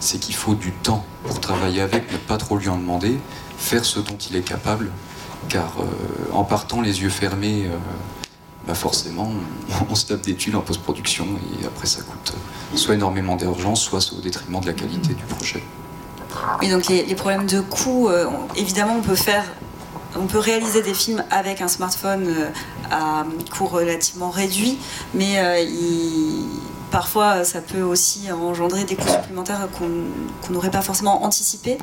[0.00, 3.18] c'est qu'il faut du temps pour travailler avec, ne pas trop lui en demander,
[3.58, 4.90] faire ce dont il est capable,
[5.48, 7.76] car euh, en partant les yeux fermés, euh,
[8.66, 9.30] bah forcément,
[9.90, 11.26] on, se tape des tuiles en post-production
[11.60, 12.34] et après ça coûte
[12.74, 15.62] soit énormément d'urgence, soit au détriment de la qualité du projet.
[16.60, 19.44] Oui, donc les, problèmes de coût, euh, évidemment, on peut faire
[20.18, 22.48] on peut réaliser des films avec un smartphone euh,
[22.90, 23.24] à
[23.56, 24.78] coût relativement réduit,
[25.14, 26.44] mais euh, il
[26.90, 31.78] parfois ça peut aussi engendrer des coûts supplémentaires qu'on n'aurait pas forcément anticipés,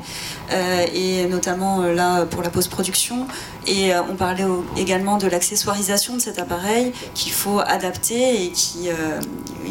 [0.52, 3.26] euh, et notamment euh, là pour la post-production.
[3.66, 4.44] Et euh, on parlait
[4.76, 8.88] également de l'accessoirisation de cet appareil qu'il faut adapter et qui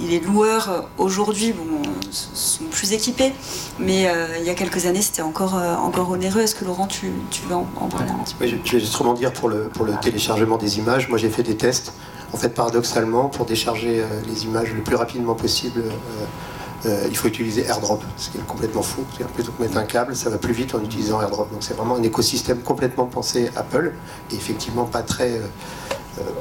[0.10, 1.54] les loueurs aujourd'hui.
[1.54, 1.64] Bon,
[2.12, 3.34] sont plus équipés,
[3.80, 4.08] mais
[4.40, 6.42] il y a quelques années c'était encore, encore onéreux.
[6.42, 8.48] Est-ce que Laurent, tu, tu veux en, parler un petit peu?
[8.48, 11.58] Je vais justement dire pour le, pour le téléchargement des images, moi j'ai fait des
[11.58, 11.94] tests
[12.34, 16.26] en fait, paradoxalement, pour décharger euh, les images le plus rapidement possible, euh,
[16.86, 19.04] euh, il faut utiliser AirDrop, ce qui est complètement fou.
[19.36, 21.52] Plutôt que mettre un câble, ça va plus vite en utilisant AirDrop.
[21.52, 23.94] Donc c'est vraiment un écosystème complètement pensé Apple
[24.32, 25.40] et effectivement pas très,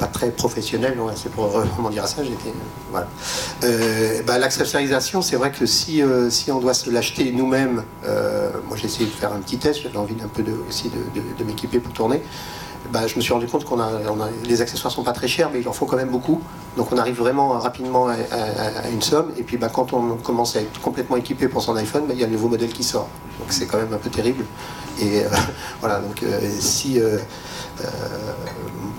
[0.00, 0.98] pas très professionnel.
[1.14, 2.24] c'est pour vraiment dire ça.
[2.24, 2.52] J'étais
[2.90, 3.06] voilà.
[4.26, 7.84] Bah, c'est vrai que si, si on doit se l'acheter nous-mêmes,
[8.66, 9.82] moi j'ai essayé de faire un petit test.
[9.84, 12.20] J'avais envie d'un peu aussi de m'équiper pour tourner.
[12.90, 13.90] Bah, je me suis rendu compte qu'on a,
[14.44, 16.42] les accessoires sont pas très chers, mais il en faut quand même beaucoup.
[16.76, 19.30] Donc on arrive vraiment rapidement à, une somme.
[19.38, 22.20] Et puis bah, quand on commence à être complètement équipé pour son iPhone, bah, il
[22.20, 23.08] y a un nouveau modèle qui sort.
[23.38, 24.44] Donc c'est quand même un peu terrible.
[25.00, 25.28] Et euh,
[25.80, 27.18] voilà, donc euh, si euh,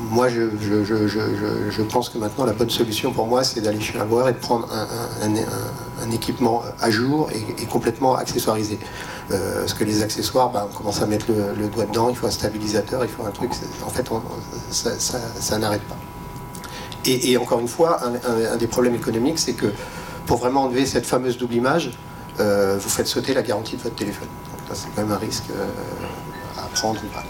[0.09, 4.05] moi je, je, pense que maintenant la bonne solution pour moi c'est d'aller chez un
[4.05, 5.29] loueur et de prendre un,
[6.11, 8.77] équipement à jour et, complètement accessoirisé.
[9.29, 12.31] parce que les accessoires, bah, on commence à mettre le, doigt dedans, il faut un
[12.31, 13.51] stabilisateur, il faut un truc.
[13.85, 14.09] En fait,
[14.69, 15.97] ça, n'arrête pas.
[17.05, 19.67] Et, encore une fois, un, des problèmes économiques, c'est que
[20.25, 21.91] pour vraiment enlever cette fameuse double image,
[22.37, 24.29] vous faites sauter la garantie de votre téléphone
[24.73, 25.65] c'est quand même un risque euh,
[26.57, 27.23] à prendre ou pas.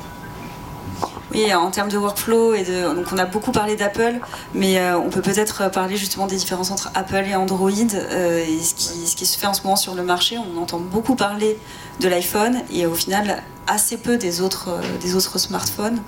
[1.34, 4.20] Oui, en termes de workflow, et de, donc on a beaucoup parlé d'Apple,
[4.54, 8.60] mais euh, on peut peut-être parler justement des différences entre Apple et Android euh, et
[8.60, 10.38] ce qui, ce qui, se fait en ce moment sur le marché.
[10.38, 11.58] On entend beaucoup parler
[12.00, 16.02] de l'iPhone et au final assez peu des autres, des autres smartphones.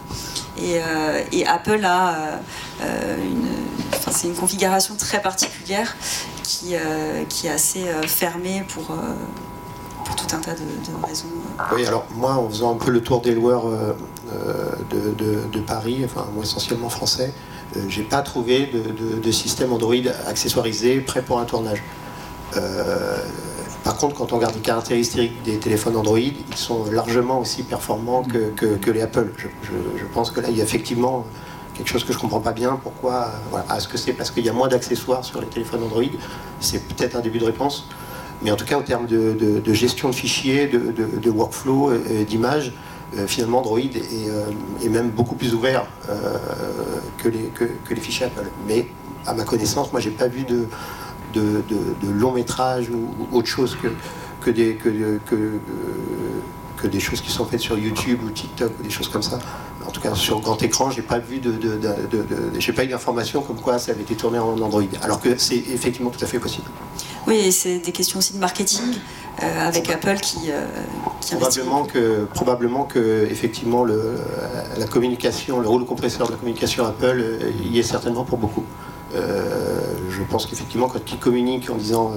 [0.61, 0.79] Et,
[1.47, 2.39] Apple a
[2.81, 3.47] une,
[4.11, 5.95] c'est une configuration très particulière
[6.43, 6.75] qui,
[7.29, 8.95] qui est assez fermée pour
[10.05, 11.27] pour tout un tas de, raisons.
[11.73, 13.93] Oui, alors moi, en faisant un peu le tour des loueurs euh,
[14.35, 17.33] euh, de, Paris, enfin moi essentiellement français,
[17.75, 19.95] euh, j'ai pas trouvé de, système Android
[20.27, 21.83] accessoirisé prêt pour un tournage.
[23.83, 28.23] par contre, quand on regarde les caractéristiques des téléphones Android, ils sont largement aussi performants
[28.23, 29.31] que, les Apple.
[29.63, 31.25] Je, pense que là, il y a effectivement
[31.73, 32.79] quelque chose que je comprends pas bien.
[32.81, 33.65] Pourquoi voilà.
[33.75, 36.03] Est-ce que c'est parce qu'il y a moins d'accessoires sur les téléphones Android?
[36.59, 37.87] C'est peut-être un début de réponse.
[38.41, 42.71] Mais en tout cas, en termes de, gestion de fichiers, de, workflow, euh, d'images, euh,
[43.27, 44.51] finalement, Android euh,
[44.83, 45.87] est, même beaucoup plus ouvert
[47.17, 48.49] que, les, que, les fichiers Apple.
[48.67, 48.87] Mais
[49.25, 50.67] à ma connaissance, moi, j'ai pas vu de,
[51.33, 51.63] de,
[52.09, 53.77] long métrage ou, autre chose
[54.41, 54.77] que, des,
[56.99, 59.39] choses qui sont faites sur YouTube ou TikTok ou des choses comme ça.
[59.85, 61.53] En tout cas, sur grand écran, j'ai pas vu de,
[62.59, 64.83] j'ai pas eu d'information comme quoi ça avait été tourné en Android.
[65.01, 66.67] Alors que c'est effectivement tout à fait possible.
[67.27, 68.93] Oui, c'est des questions aussi de marketing
[69.43, 70.65] euh, avec Apple qui, euh,
[71.19, 74.15] probablement que probablement que effectivement le,
[74.77, 78.63] la communication, le rôle compresseur de la communication Apple euh, y est certainement pour beaucoup.
[79.13, 82.13] je pense qu'effectivement quand ils communiquent en disant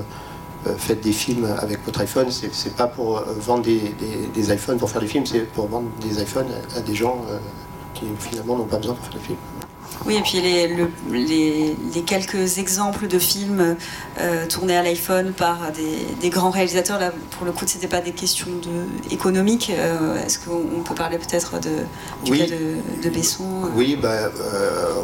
[0.77, 3.95] faites des films avec votre iPhone, c'est pas pour vendre des,
[4.35, 7.19] des, iPhones pour faire des films, c'est pour vendre des iPhones à des gens
[7.95, 9.58] qui finalement n'ont pas besoin pour faire des films.
[10.09, 10.69] Oui, et puis les,
[11.13, 13.77] les, quelques exemples de films
[14.19, 18.01] euh, tournés à l'iPhone par des, grands réalisateurs, là, pour le coup, ce n'était pas
[18.01, 19.71] des questions de, économiques.
[19.71, 21.71] Euh, est-ce qu'on peut parler peut-être de,
[22.25, 23.69] du cas de, Besson euh?
[23.77, 24.31] Oui, bah,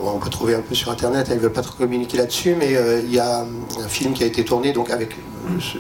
[0.03, 2.75] on peut trouver un peu sur Internet, ils ne veulent pas trop communiquer là-dessus, mais
[3.03, 5.17] il y a un film qui a été tourné donc, avec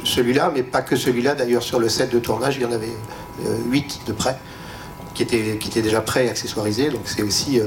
[0.04, 1.34] celui-là, mais pas que celui-là.
[1.34, 2.92] D'ailleurs, sur le set de tournage, il y en avait
[3.70, 4.36] huit de près,
[5.14, 6.90] qui étaient, qui étaient déjà prêts et accessoirisés.
[6.90, 7.62] Donc c'est aussi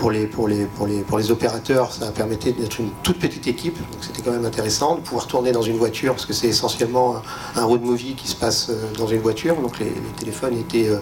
[0.00, 3.46] pour les, pour les, pour les, pour les opérateurs, ça permettait d'être une toute petite
[3.46, 6.48] équipe, donc c'était quand même intéressant de pouvoir tourner dans une voiture, parce que c'est
[6.48, 7.16] essentiellement
[7.54, 11.00] un road movie qui se passe euh, dans une voiture, donc les, téléphones étaient euh,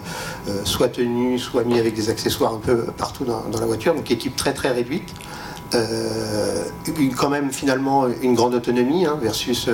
[0.49, 4.11] euh, soit tenus, soit mis avec des accessoires un peu partout dans, la voiture, donc
[4.11, 5.13] équipe très très réduite.
[7.15, 9.69] quand même finalement une grande autonomie hein, versus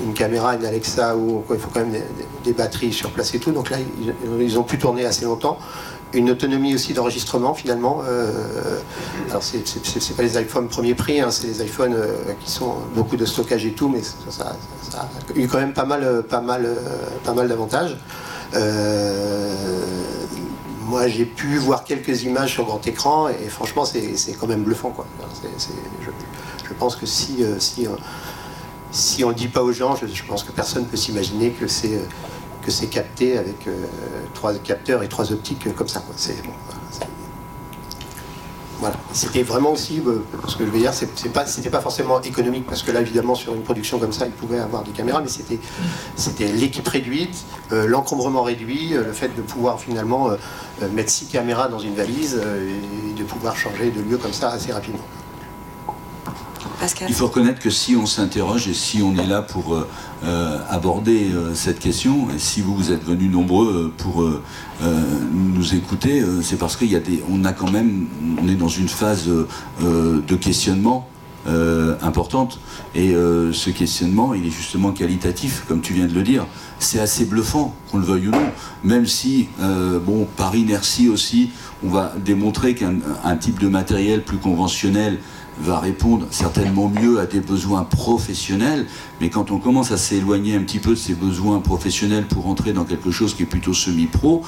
[0.00, 2.00] une caméra, une Alexa où il faut quand même
[2.44, 3.50] des, batteries sur place et tout.
[3.50, 5.58] Donc là, ils, ils, ont pu tourner assez longtemps
[6.16, 8.02] une autonomie aussi d'enregistrement finalement.
[8.06, 8.80] Euh,
[9.28, 13.16] alors c'est pas les iPhones premier prix, hein, c'est les iPhones euh, qui sont beaucoup
[13.16, 14.00] de stockage et tout, mais
[14.30, 14.56] ça,
[14.94, 16.68] a eu quand même pas mal, pas mal,
[17.24, 17.96] pas mal d'avantages.
[20.88, 24.90] moi, j'ai pu voir quelques images sur grand écran et, franchement, c'est quand même bluffant.
[24.90, 25.06] Quoi.
[26.64, 27.86] je, pense que si, si,
[28.92, 31.50] si on ne le dit pas aux gens, je, pense que personne ne peut s'imaginer
[31.50, 32.00] que c'est
[32.70, 33.68] c'est capté avec
[34.34, 36.02] trois capteurs et trois optiques comme ça.
[38.78, 38.96] Voilà.
[39.12, 42.66] C'était vraiment aussi, euh, ce que je veux dire, c'est pas, c'était pas forcément économique,
[42.66, 45.28] parce que là, évidemment, sur une production comme ça, il pouvait avoir des caméras, mais
[45.28, 45.58] c'était,
[46.14, 50.30] c'était l'équipe réduite, euh, l'encombrement réduit, euh, le fait de pouvoir finalement
[50.92, 54.72] mettre six caméras dans une valise et de pouvoir changer de lieu comme ça assez
[54.72, 55.04] rapidement.
[57.08, 59.88] Il faut reconnaître que si on s'interroge et si on est là pour euh,
[60.24, 64.24] euh, aborder euh, cette question, et si vous, êtes venus nombreux pour
[65.32, 68.06] nous écouter, c'est parce qu'il y a des, on quand même,
[68.48, 71.08] est dans une phase de questionnement
[72.02, 72.60] importante.
[72.94, 76.46] Et ce questionnement, il est justement qualitatif, comme tu viens de le dire.
[76.78, 78.50] C'est assez bluffant, qu'on le veuille ou non.
[78.84, 79.48] Même si,
[80.04, 81.50] bon, par inertie aussi,
[81.84, 85.18] on va démontrer qu'un type de matériel plus conventionnel
[85.60, 88.86] va répondre certainement mieux à des besoins professionnels,
[89.20, 92.72] mais quand on commence à s'éloigner un petit peu de ces besoins professionnels pour entrer
[92.72, 94.42] dans quelque chose qui est plutôt semi-pro,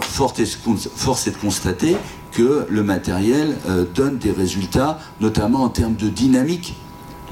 [0.00, 1.96] force est de constater
[2.32, 6.74] que le matériel euh, donne des résultats, notamment en termes de dynamique.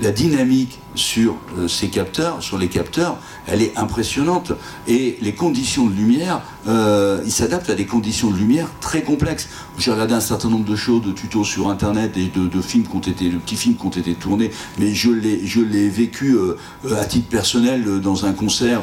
[0.01, 4.53] La dynamique sur euh, ces capteurs, sur les capteurs, elle est impressionnante.
[4.87, 9.49] Et les conditions de lumière, euh, ils s'adaptent à des conditions de lumière très complexes.
[9.79, 12.97] J'ai regardé un certain nombre de choses, de tutos sur Internet et de, films qui
[12.97, 16.57] ont été, de petits films qui ont été tournés, mais je l'ai, vécu euh,
[17.01, 18.83] à titre personnel dans un concert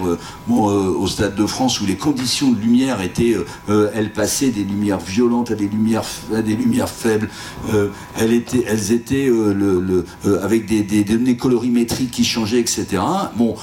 [0.49, 3.35] au Stade de France où les conditions de lumière étaient,
[3.67, 7.29] elles passaient des lumières violentes à des lumières, à des lumières faibles.
[8.17, 9.31] elles étaient, elles étaient
[10.41, 12.85] avec des données colorimétriques qui changeaient, etc.
[13.35, 13.55] Bon,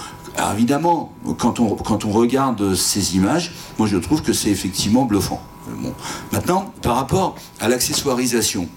[0.52, 5.40] évidemment, quand on, quand on regarde ces images, moi je trouve que c'est effectivement bluffant.
[5.78, 5.94] Bon.
[6.32, 8.68] Maintenant, par rapport à l'accessoirisation,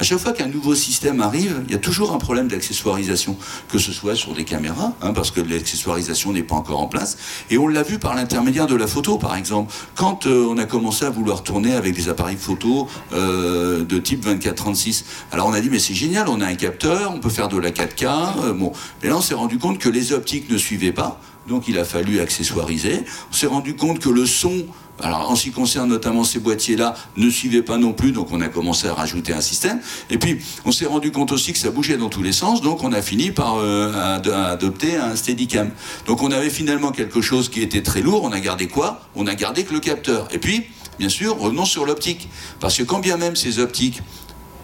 [0.00, 3.36] à chaque fois qu'un nouveau système arrive, il y a toujours un problème d'accessoirisation,
[3.68, 7.16] que ce soit sur des caméras, hein, parce que l'accessoirisation n'est pas encore en place.
[7.50, 9.72] Et on l'a vu par l'intermédiaire de la photo, par exemple.
[9.94, 14.26] Quand euh, on a commencé à vouloir tourner avec des appareils photo euh, de type
[14.26, 17.48] 24-36, alors on a dit mais c'est génial, on a un capteur, on peut faire
[17.48, 18.06] de la 4K.
[18.44, 21.20] Euh, bon, mais là on s'est rendu compte que les optiques ne suivaient pas.
[21.48, 23.04] Donc il a fallu accessoiriser.
[23.30, 24.66] On s'est rendu compte que le son
[25.00, 28.40] alors, en ce qui concerne notamment ces boîtiers-là, ne suivaient pas non plus, donc on
[28.40, 29.80] a commencé à rajouter un système.
[30.10, 32.84] Et puis, on s'est rendu compte aussi que ça bougeait dans tous les sens, donc
[32.84, 34.20] on a fini par euh,
[34.52, 35.70] adopter un Steadicam.
[36.06, 38.22] Donc, on avait finalement quelque chose qui était très lourd.
[38.22, 39.00] On a gardé quoi?
[39.16, 40.28] On a gardé que le capteur.
[40.30, 40.66] Et puis,
[40.98, 42.28] bien sûr, revenons sur l'optique,
[42.60, 44.02] parce que quand bien même ces optiques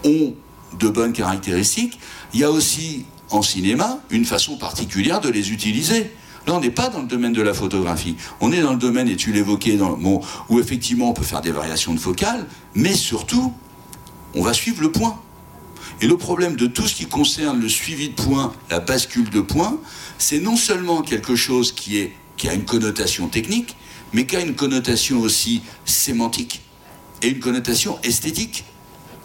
[0.05, 0.35] ont
[0.79, 1.99] de bonnes caractéristiques,
[2.35, 6.13] il y a aussi en cinéma une façon particulière de les utiliser.
[6.49, 8.17] Là, on n'est pas dans le domaine de la photographie.
[8.41, 11.51] On est dans le domaine, et tu l'évoquais, bon, où effectivement on peut faire des
[11.51, 13.53] variations de focale, mais surtout,
[14.35, 15.21] on va suivre le point.
[16.01, 19.43] Et le problème de tout ce qui concerne le suivi de point, la bascule de
[19.43, 19.79] point,
[20.17, 22.09] c'est non seulement quelque chose qui,
[22.39, 23.77] qui a une connotation technique,
[24.15, 26.63] mais qui a une connotation aussi sémantique
[27.21, 28.65] et une connotation esthétique.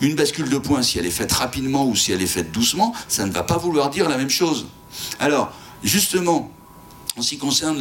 [0.02, 2.94] Une bascule de point, si elle est faite rapidement ou si elle est faite doucement,
[3.08, 4.68] ça ne va pas vouloir dire la même chose.
[5.22, 5.54] Alors,
[5.86, 6.52] justement,
[7.17, 7.80] en ce qui concerne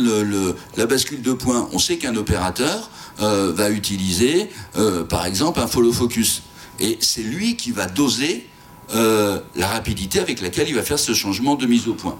[0.76, 2.90] la bascule de points, on sait qu'un opérateur
[3.20, 6.42] euh, va utiliser, euh, par exemple, un follow focus.
[6.80, 8.46] Et c'est lui qui va doser
[8.94, 12.18] euh, la rapidité avec laquelle il va faire ce changement de mise au point.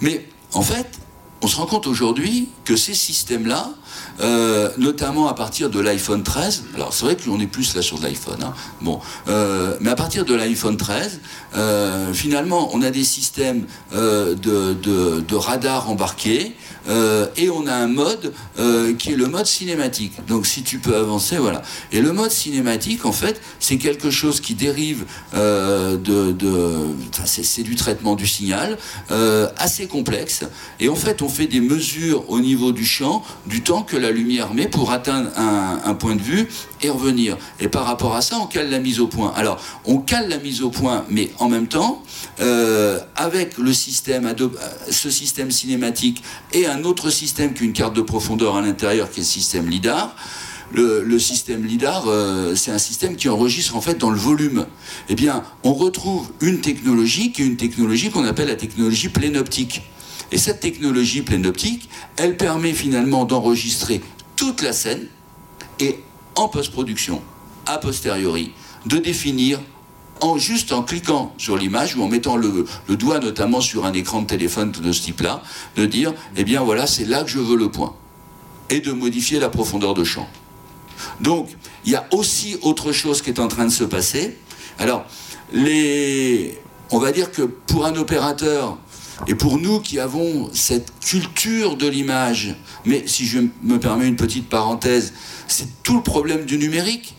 [0.00, 0.98] Mais en fait,
[1.40, 3.70] on se rend compte aujourd'hui que ces systèmes-là,
[4.20, 6.64] euh, notamment à partir de l'iPhone 13.
[6.74, 8.54] Alors c'est vrai qu'on est plus là sur l'iPhone, hein.
[8.80, 11.20] bon, euh, mais à partir de l'iPhone 13,
[11.56, 16.54] euh, finalement, on a des systèmes de, radar embarqués
[17.36, 18.32] et on a un mode
[18.98, 20.12] qui est le mode cinématique.
[20.26, 21.62] Donc si tu peux avancer, voilà.
[21.90, 26.34] Et le mode cinématique, en fait, c'est quelque chose qui dérive de
[27.24, 28.78] c'est du traitement du signal
[29.56, 30.44] assez complexe.
[30.80, 34.10] Et en fait, on fait des mesures au niveau du champ, du temps que la
[34.10, 36.48] lumière met pour atteindre un, point de vue
[36.80, 37.36] et revenir.
[37.60, 39.32] Et par rapport à ça, on cale la mise au point.
[39.36, 42.02] Alors, on cale la mise au point, mais en même temps,
[42.40, 44.48] euh, avec le système, euh,
[44.90, 49.22] ce système cinématique et un autre système qu'une carte de profondeur à l'intérieur, qui est
[49.22, 50.14] le système LIDAR,
[50.74, 54.66] le, système LIDAR, euh, c'est un système qui enregistre en fait dans le volume.
[55.08, 59.36] Eh bien, on retrouve une technologie qui est une technologie qu'on appelle la technologie pleine
[59.36, 59.82] optique.
[60.32, 64.00] Et cette technologie pleine optique, elle permet finalement d'enregistrer
[64.34, 65.06] toute la scène
[65.78, 66.00] et
[66.34, 67.22] en post-production,
[67.66, 68.52] a posteriori,
[68.86, 69.60] de définir
[70.22, 74.22] en juste en cliquant sur l'image ou en mettant le, doigt notamment sur un écran
[74.22, 75.42] de téléphone de ce type-là,
[75.76, 77.94] de dire, eh bien voilà, c'est là que je veux le point.
[78.70, 80.28] Et de modifier la profondeur de champ.
[81.20, 81.50] Donc,
[81.84, 84.38] il y a aussi autre chose qui est en train de se passer.
[84.78, 85.04] Alors,
[85.52, 88.78] on va dire que pour un opérateur,
[89.26, 94.16] et pour nous qui avons cette culture de l'image, mais si je me permets une
[94.16, 95.12] petite parenthèse,
[95.48, 97.14] c'est tout le problème du numérique.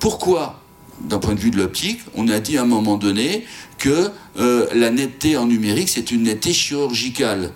[0.00, 0.60] Pourquoi?
[1.00, 3.44] D'un point de vue de l'optique, on a dit à un moment donné
[3.78, 7.52] que euh, la netteté en numérique, c'est une netteté chirurgicale.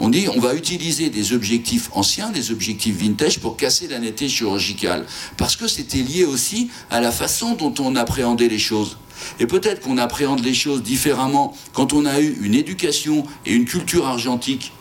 [0.00, 4.28] On dit on va utiliser des objectifs anciens, des objectifs vintage pour casser la netteté
[4.28, 5.06] chirurgicale.
[5.36, 8.98] Parce que c'était lié aussi à la façon dont on appréhendait les choses.
[9.40, 13.64] Et peut-être qu'on appréhende les choses différemment quand on a eu une éducation et une
[13.64, 14.72] culture argentique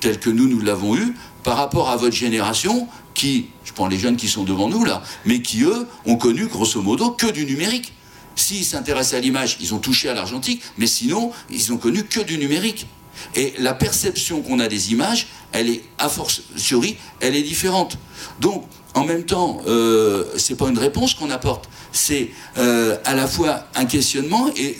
[0.00, 3.98] telle que nous, nous l'avons eue, par rapport à votre génération qui, je prends les
[3.98, 7.44] jeunes qui sont devant nous là, mais qui eux ont connu grosso modo que du
[7.44, 7.92] numérique.
[8.34, 12.20] S'ils s'intéressent à l'image, ils ont touché à l'argentique, mais sinon, ils ont connu que
[12.20, 12.86] du numérique.
[13.34, 17.98] Et la perception qu'on a des images, elle est, a fortiori, elle est différente.
[18.40, 18.64] Donc,
[18.94, 23.66] en même temps, euh, c'est pas une réponse qu'on apporte, c'est euh, à la fois
[23.74, 24.76] un questionnement et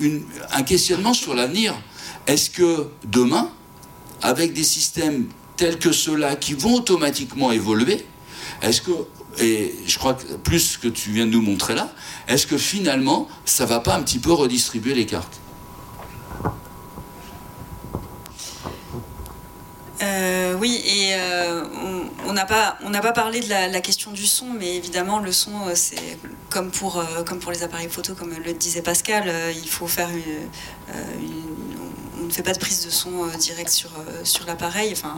[0.52, 1.74] un questionnement sur l'avenir.
[2.26, 3.50] Est-ce que demain,
[4.22, 5.26] avec des systèmes
[5.56, 8.04] tels que ceux-là qui vont automatiquement évoluer,
[8.62, 8.90] est-ce que,
[9.38, 11.92] et je crois que plus que tu viens de nous montrer là,
[12.28, 15.40] est-ce que finalement, ça va pas un petit peu redistribuer les cartes?
[20.02, 21.62] Euh, oui, et euh,
[22.26, 25.50] on n'a pas, on pas parlé de la, question du son, mais évidemment, le son,
[25.66, 29.86] euh, c'est comme pour, comme pour les appareils photo, comme le disait Pascal, il faut
[29.86, 30.94] faire une,
[32.20, 33.90] on ne fait pas de prise de son direct sur,
[34.24, 35.16] sur l'appareil, enfin,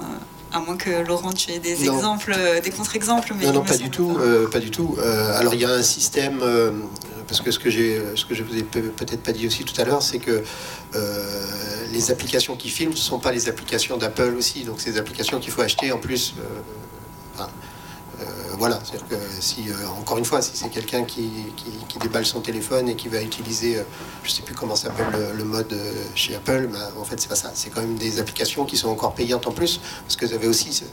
[0.53, 3.35] à moins que Laurent, tu aies des exemples, des contre-exemples.
[3.41, 4.19] Non, non, pas du, tout,
[4.51, 4.97] pas du tout.
[5.37, 6.41] alors, il y a un système
[7.33, 9.85] parce que ce que, ce que je vous ai peut-être pas dit aussi tout à
[9.85, 10.43] l'heure, c'est que
[10.95, 14.65] euh, les applications qui filment ne sont pas les applications d'Apple aussi.
[14.65, 16.35] Donc, c'est des applications qu'il faut acheter en plus.
[16.39, 17.43] Euh,
[18.21, 18.25] euh,
[18.59, 19.65] voilà, c'est-à-dire que si,
[19.99, 21.31] encore une fois, si c'est quelqu'un qui,
[21.99, 23.83] déballe son téléphone et qui va utiliser,
[24.23, 25.75] je ne sais plus comment s'appelle le, mode
[26.15, 27.51] chez Apple, mais en fait, c'est pas ça.
[27.55, 30.49] C'est quand même des applications qui sont encore payantes en plus, parce que vous avez
[30.49, 30.85] aussi,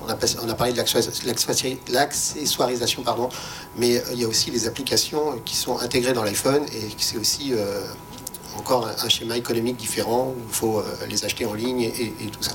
[0.00, 3.28] on a, parlé de l'accessoirisation, pardon,
[3.76, 7.52] mais il y a aussi les applications qui sont intégrées dans l'iPhone et c'est aussi
[8.58, 12.42] encore un, schéma économique différent où il faut euh, les acheter en ligne et, tout
[12.42, 12.52] ça.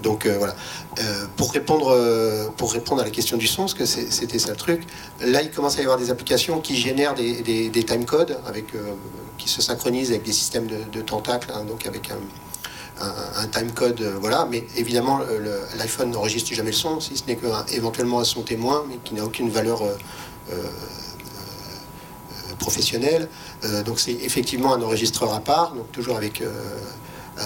[0.00, 0.54] Donc euh, voilà.
[1.00, 4.82] Euh, pour, répondre, à la question du son, parce que c'était ça le truc,
[5.20, 8.38] là il commence à y avoir des applications qui génèrent des, des, des timecodes,
[9.38, 12.18] qui se synchronisent avec des systèmes de, tentacles, hein, donc avec un,
[13.00, 14.46] un, timecode, voilà.
[14.50, 15.20] Mais évidemment,
[15.76, 19.24] l'iPhone n'enregistre jamais le son, si ce n'est qu'éventuellement un son témoin, mais qui n'a
[19.24, 19.82] aucune valeur
[22.62, 23.28] professionnelle.
[23.64, 26.46] Euh, donc c'est effectivement un enregistreur à part, donc toujours avec, euh,
[27.38, 27.42] euh,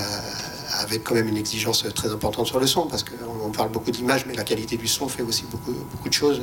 [0.81, 4.27] avec quand même une exigence très importante sur le son, parce qu'on parle beaucoup d'images,
[4.27, 6.41] mais la qualité du son fait aussi beaucoup, de choses,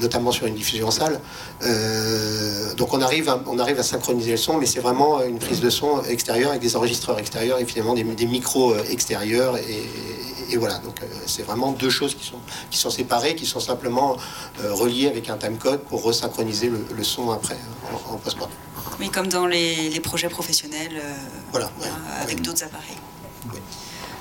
[0.00, 1.20] notamment sur une diffusion en salle.
[2.76, 5.60] donc on arrive, à, on arrive à synchroniser le son, mais c'est vraiment une prise
[5.60, 9.84] de son extérieure avec des enregistreurs extérieurs et finalement des, micros extérieurs et
[10.56, 12.40] voilà, donc euh, c'est vraiment deux choses qui sont,
[12.70, 14.16] qui sont séparées, qui sont simplement
[14.60, 17.58] euh, reliées avec un timecode pour resynchroniser le, son après
[18.08, 18.60] en, post-production.
[19.00, 21.12] Oui, comme dans les, projets professionnels, euh,
[21.50, 21.70] voilà,
[22.20, 22.98] avec d'autres appareils.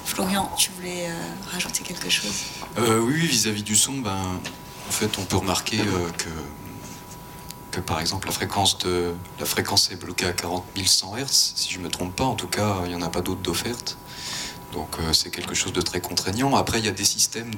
[0.05, 1.09] Florian, tu voulais
[1.51, 2.43] rajouter quelque chose?
[2.77, 4.39] Oui, vis-à-vis du son, ben,
[4.87, 6.29] en fait, on peut remarquer que
[7.73, 11.73] que par exemple la fréquence de la fréquence est bloquée à 40 100 Hz, si
[11.73, 12.23] je ne me trompe pas.
[12.23, 13.97] En tout cas, il n'y en a pas d'autres d'offerte.
[14.73, 16.55] Donc euh, c'est quelque chose de très contraignant.
[16.55, 17.51] Après, il y a des systèmes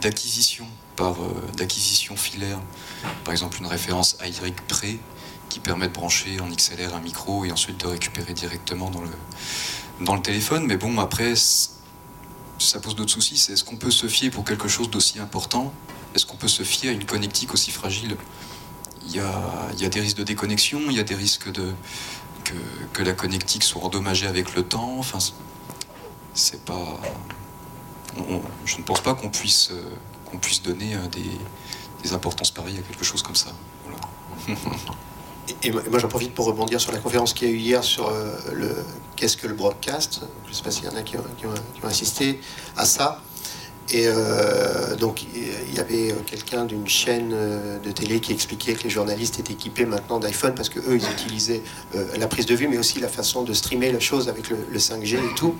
[0.00, 0.66] d'acquisition
[0.96, 2.60] par euh, d'acquisition filaire.
[3.24, 4.98] Par exemple, une référence AY Pré
[5.48, 9.10] qui permet de brancher en XLR un micro et ensuite de récupérer directement dans le,
[10.00, 10.66] dans le téléphone.
[10.66, 11.34] Mais bon, après,
[12.58, 13.36] ça pose d'autres soucis.
[13.36, 15.72] C'est est-ce qu'on peut se fier pour quelque chose d'aussi important?
[16.14, 18.16] Est-ce qu'on peut se fier à une connectique aussi fragile?
[19.06, 21.50] Il y, a, il y a des risques de déconnexion, il y a des risques
[21.50, 21.72] de,
[22.44, 22.54] que,
[22.92, 24.96] que la connectique soit endommagée avec le temps.
[24.98, 25.18] Enfin,
[26.34, 27.00] c'est pas.
[28.64, 29.82] je ne pense pas qu'on puisse, euh,
[30.30, 33.50] qu'on puisse donner euh, des, importances pareilles à quelque chose comme ça.
[35.62, 38.08] Et, moi j'en profite pour rebondir sur la conférence qu'il y a eu hier sur
[38.08, 38.74] euh, le
[39.16, 40.20] qu'est-ce que le broadcast?
[40.46, 42.40] Je ne sais pas s'il y en a qui ont, assisté
[42.76, 43.22] à ça.
[43.90, 44.06] Et
[44.98, 47.30] donc il y avait quelqu'un d'une chaîne
[47.82, 51.10] de télé qui expliquait que les journalistes étaient équipés maintenant d'iPhone parce que eux ils
[51.10, 51.62] utilisaient
[52.16, 55.16] la prise de vue mais aussi la façon de streamer la chose avec le 5G
[55.16, 55.56] et tout.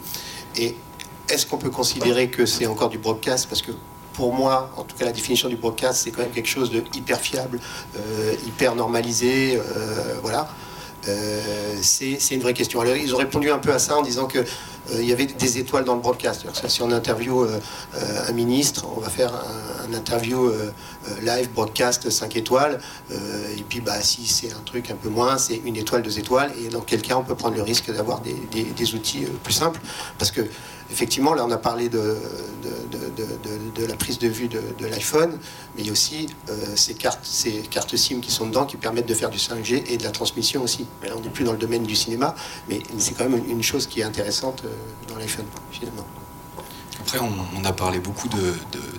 [0.57, 0.77] Et
[1.29, 3.49] est-ce qu'on peut considérer que c'est encore du broadcast?
[3.49, 3.73] Parce que
[4.13, 6.83] pour moi, en tout cas, la définition du broadcast, c'est quand même quelque chose de
[6.95, 7.61] hyper fiable,
[7.97, 9.57] euh, hyper normalisé.
[9.57, 10.49] Euh, voilà.
[11.09, 12.81] Euh, c'est une vraie question.
[12.81, 14.45] Alors, ils ont répondu un peu à ça en disant que
[14.91, 16.47] il y avait des étoiles dans le broadcast.
[16.69, 17.47] Si on interview
[18.29, 20.51] un ministre, on va faire un, interview
[21.23, 22.81] live broadcast 5 étoiles.
[23.11, 26.53] et puis bah, si c'est un truc un peu moins, c'est une étoile, deux étoiles.
[26.65, 29.81] Et dans quel cas on peut prendre le risque d'avoir des, des, outils plus simples.
[30.19, 30.43] Parce que
[30.93, 32.17] effectivement, là, on a parlé de,
[33.75, 35.39] de, la prise de vue de, l'iPhone,
[35.75, 38.77] mais il y a aussi euh, ces, cartes, ces cartes SIM qui sont dedans qui
[38.77, 40.87] permettent de faire du 5G et de la transmission aussi.
[41.03, 42.35] Là, on n'est plus dans le domaine du cinéma,
[42.69, 44.69] mais c'est quand même une chose qui est intéressante euh,
[45.09, 46.07] dans l'iPhone, finalement.
[47.01, 48.29] Après, on, a parlé beaucoup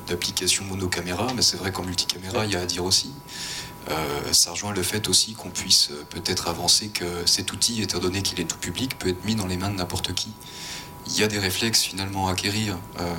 [0.07, 3.11] d'applications monocaméra, mais c'est vrai qu'en multicaméra, il y a à dire aussi.
[3.89, 8.21] Euh, ça rejoint le fait aussi qu'on puisse peut-être avancer que cet outil, étant donné
[8.21, 10.31] qu'il est tout public, peut être mis dans les mains de n'importe qui
[11.07, 13.13] il y a des réflexes finalement à acquérir, euh,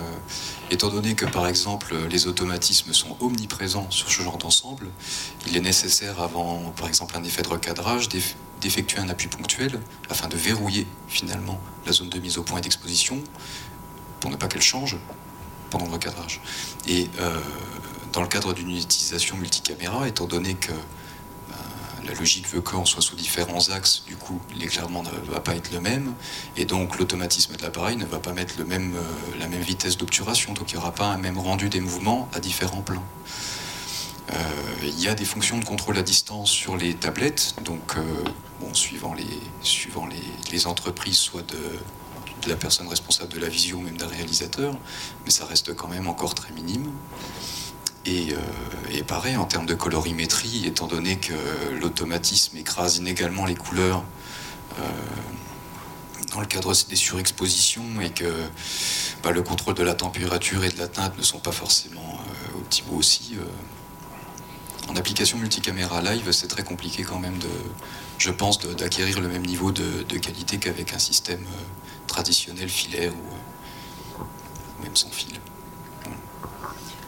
[0.71, 4.89] étant donné que par exemple les automatismes sont omniprésents sur ce genre d'ensemble,
[5.47, 8.09] il est nécessaire avant par exemple un effet de recadrage
[8.65, 9.79] d'effectuer un appui ponctuel
[10.11, 13.23] afin de verrouiller finalement la zone de mise au point et d'exposition
[14.21, 14.97] pour ne pas qu'elle change
[15.71, 16.41] pendant le recadrage.
[16.89, 17.41] Et euh,
[18.13, 20.73] dans le cadre d'une utilisation multicaméra, étant donné que
[22.07, 25.73] la logique veut qu'on soit sous différents axes, du coup l'éclairement ne va pas être
[25.73, 26.15] le même,
[26.57, 29.03] et donc l'automatisme de l'appareil ne va pas mettre euh,
[29.39, 32.41] la même vitesse d'obturation, donc il n'y aura pas un même rendu des mouvements à
[32.41, 33.05] différents plans.
[34.33, 34.37] Euh,
[34.83, 38.03] il y a des fonctions de contrôle à distance sur les tablettes, donc euh,
[38.61, 39.27] bon, suivant, les,
[39.61, 40.07] suivant
[40.51, 44.77] les, entreprises, soit de, la personne responsable de la vision, même d'un réalisateur,
[45.25, 46.91] mais ça reste quand même encore très minime.
[48.07, 48.37] Euh,
[48.93, 51.33] et, pareil, en termes de colorimétrie, étant donné que
[51.81, 54.05] l'automatisme écrase inégalement les couleurs
[54.79, 54.83] euh,
[56.33, 58.31] dans le cadre des surexpositions et que
[59.23, 62.59] bah, le contrôle de la température et de la teinte ne sont pas forcément euh,
[62.59, 63.37] optimaux aussi.
[64.89, 67.49] En application multicaméra live, c'est très compliqué quand même, de,
[68.19, 71.45] je pense, d'acquérir le même niveau de, qualité qu'avec un système
[72.07, 75.41] traditionnel filaire ou même sans fil.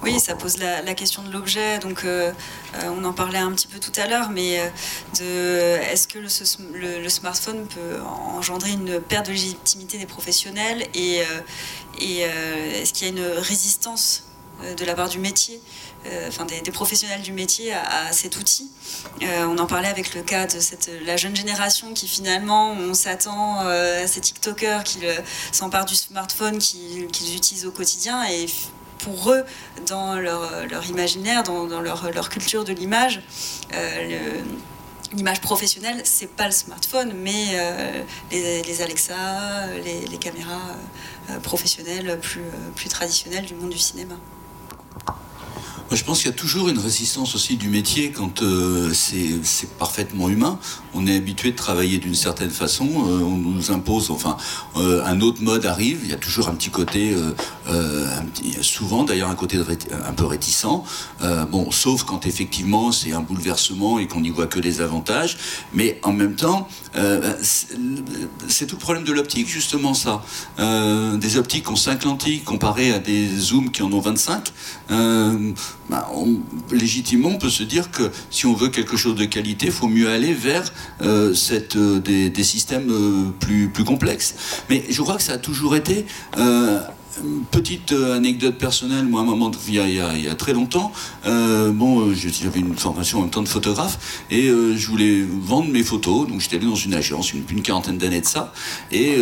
[0.06, 1.80] Oui, ça pose la, question de l'objet.
[1.80, 2.30] Donc, euh,
[2.76, 4.60] euh, on en parlait un petit peu tout à l'heure, mais
[5.20, 11.22] euh, est-ce que le, smartphone peut engendrer une perte de légitimité des professionnels et
[11.98, 14.22] est-ce qu'il y a une résistance
[14.78, 15.60] de la part du métier,
[16.28, 18.70] enfin des, professionnels du métier à, cet outil.
[19.22, 23.60] on en parlait avec le cas de cette, la jeune génération qui finalement, on s'attend
[23.60, 25.00] à ces TikTokers qui
[25.52, 28.46] s'emparent du smartphone, qu'ils utilisent au quotidien et
[28.98, 29.44] pour eux,
[29.86, 33.22] dans leur, imaginaire, dans, leur, culture de l'image,
[33.74, 34.42] euh,
[35.12, 38.02] l'image professionnelle, c'est pas le smartphone, mais euh,
[38.32, 39.14] les, Alexa,
[39.84, 40.60] les, caméras
[41.30, 42.18] euh, professionnelles
[42.74, 44.14] plus traditionnelles du monde du cinéma
[45.92, 50.28] je pense qu'il y a toujours une résistance aussi du métier quand euh, c'est parfaitement
[50.28, 50.58] humain.
[50.96, 54.38] On est habitué de travailler d'une certaine façon, euh, on nous impose, enfin,
[54.76, 56.00] euh, un autre mode arrive.
[56.04, 57.14] Il y a toujours un petit côté,
[58.62, 60.84] souvent d'ailleurs un côté un peu réticent.
[61.50, 65.36] bon, sauf quand effectivement c'est un bouleversement et qu'on n'y voit que des avantages.
[65.74, 66.68] Mais en même temps,
[68.48, 70.22] c'est tout le problème de l'optique, justement ça.
[70.58, 74.52] des optiques ont 5 lentilles comparées à des zooms qui en ont 25.
[75.88, 76.10] Bah,
[76.72, 79.86] légitimement, on peut se dire que si on veut quelque chose de qualité, il faut
[79.86, 80.72] mieux aller vers
[81.02, 81.34] euh,
[81.76, 84.34] euh, des, systèmes euh, plus, plus complexes.
[84.70, 86.06] Mais je crois que ça a toujours été
[87.50, 90.92] petite euh, anecdote personnelle, moi, à un moment, il y a, très longtemps,
[91.26, 95.68] euh, bon, euh, j'avais une formation en même temps de photographe et je voulais vendre
[95.68, 96.28] mes photos.
[96.28, 98.52] Donc j'étais allé dans une agence, une, une quarantaine d'années de ça,
[98.92, 99.16] et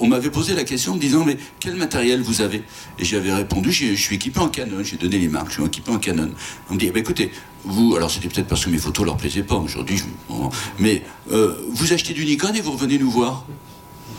[0.00, 2.62] on m'avait posé la question en me disant mais quel matériel vous avez?
[2.98, 4.82] Et j'avais répondu je suis équipé en Canon.
[4.82, 6.30] J'ai donné les marques, je suis équipé en Canon.
[6.70, 7.30] On me dit eh ben, écoutez,
[7.64, 10.00] vous, alors c'était peut-être parce que mes photos leur plaisaient pas aujourd'hui,
[10.78, 13.44] mais vous achetez du Nikon et vous revenez nous voir?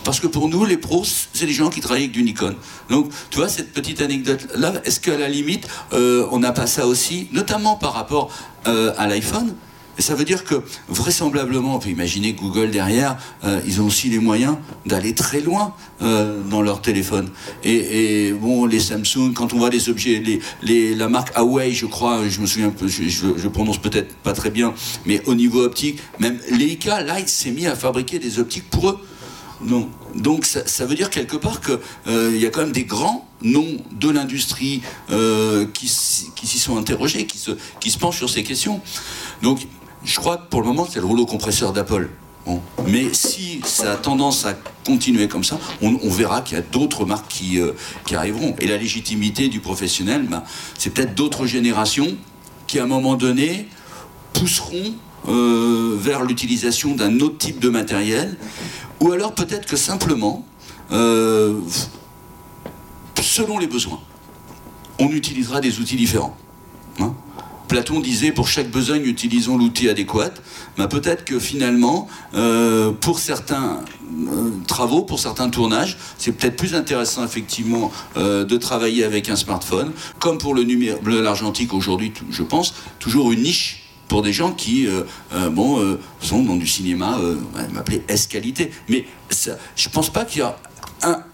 [0.05, 1.03] Parce que pour nous, les pros,
[1.33, 2.55] c'est des gens qui travaillent avec du Nikon.
[2.89, 6.85] Donc, tu vois, cette petite anecdote-là, est-ce qu'à la limite, euh, on n'a pas ça
[6.85, 8.31] aussi, notamment par rapport
[8.67, 9.55] euh, à l'iPhone?
[9.97, 14.09] Et ça veut dire que vraisemblablement, on peut imaginer Google derrière, euh, ils ont aussi
[14.09, 17.29] les moyens d'aller très loin dans leur téléphone.
[17.63, 20.21] Et, bon, les Samsung, quand on voit les objets,
[20.61, 24.33] les, la marque Huawei, je crois, je me souviens, je, je, je prononce peut-être pas
[24.33, 24.73] très bien,
[25.05, 28.99] mais au niveau optique, même Leica Light s'est mis à fabriquer des optiques pour eux.
[30.15, 33.77] Donc ça, veut dire quelque part qu'il euh, y a quand même des grands noms
[33.91, 38.81] de l'industrie euh, qui, s'y sont interrogés, qui se, penchent sur ces questions.
[39.41, 39.67] Donc
[40.03, 42.09] je crois que pour le moment c'est le rouleau compresseur d'Apple.
[42.87, 44.53] Mais si ça a tendance à
[44.85, 47.71] continuer comme ça, on, verra qu'il y a d'autres marques qui, euh,
[48.13, 48.55] arriveront.
[48.59, 50.43] Et la légitimité du professionnel, ben,
[50.77, 52.15] c'est peut-être d'autres générations
[52.67, 53.67] qui à un moment donné
[54.33, 54.93] pousseront
[55.27, 58.37] vers l'utilisation d'un autre type de matériel
[58.99, 60.45] ou alors peut-être que simplement,
[60.91, 61.59] euh,
[63.21, 63.99] selon les besoins,
[64.99, 66.35] on utilisera des outils différents.
[66.99, 67.13] Hein.
[67.67, 70.31] Platon disait pour chaque besoin, utilisons l'outil adéquat.
[70.77, 73.81] Mais peut-être que finalement, euh, pour certains
[74.11, 79.91] euh, travaux, pour certains tournages, c'est peut-être plus intéressant effectivement de travailler avec un smartphone,
[80.19, 84.87] comme pour le numérique, l'argentique aujourd'hui, je pense, toujours une niche pour des gens qui
[85.51, 87.17] bon, sont dans du cinéma,
[87.73, 88.71] m'appeler S-qualité.
[88.87, 89.05] Mais
[89.75, 90.57] je pense pas qu'il y a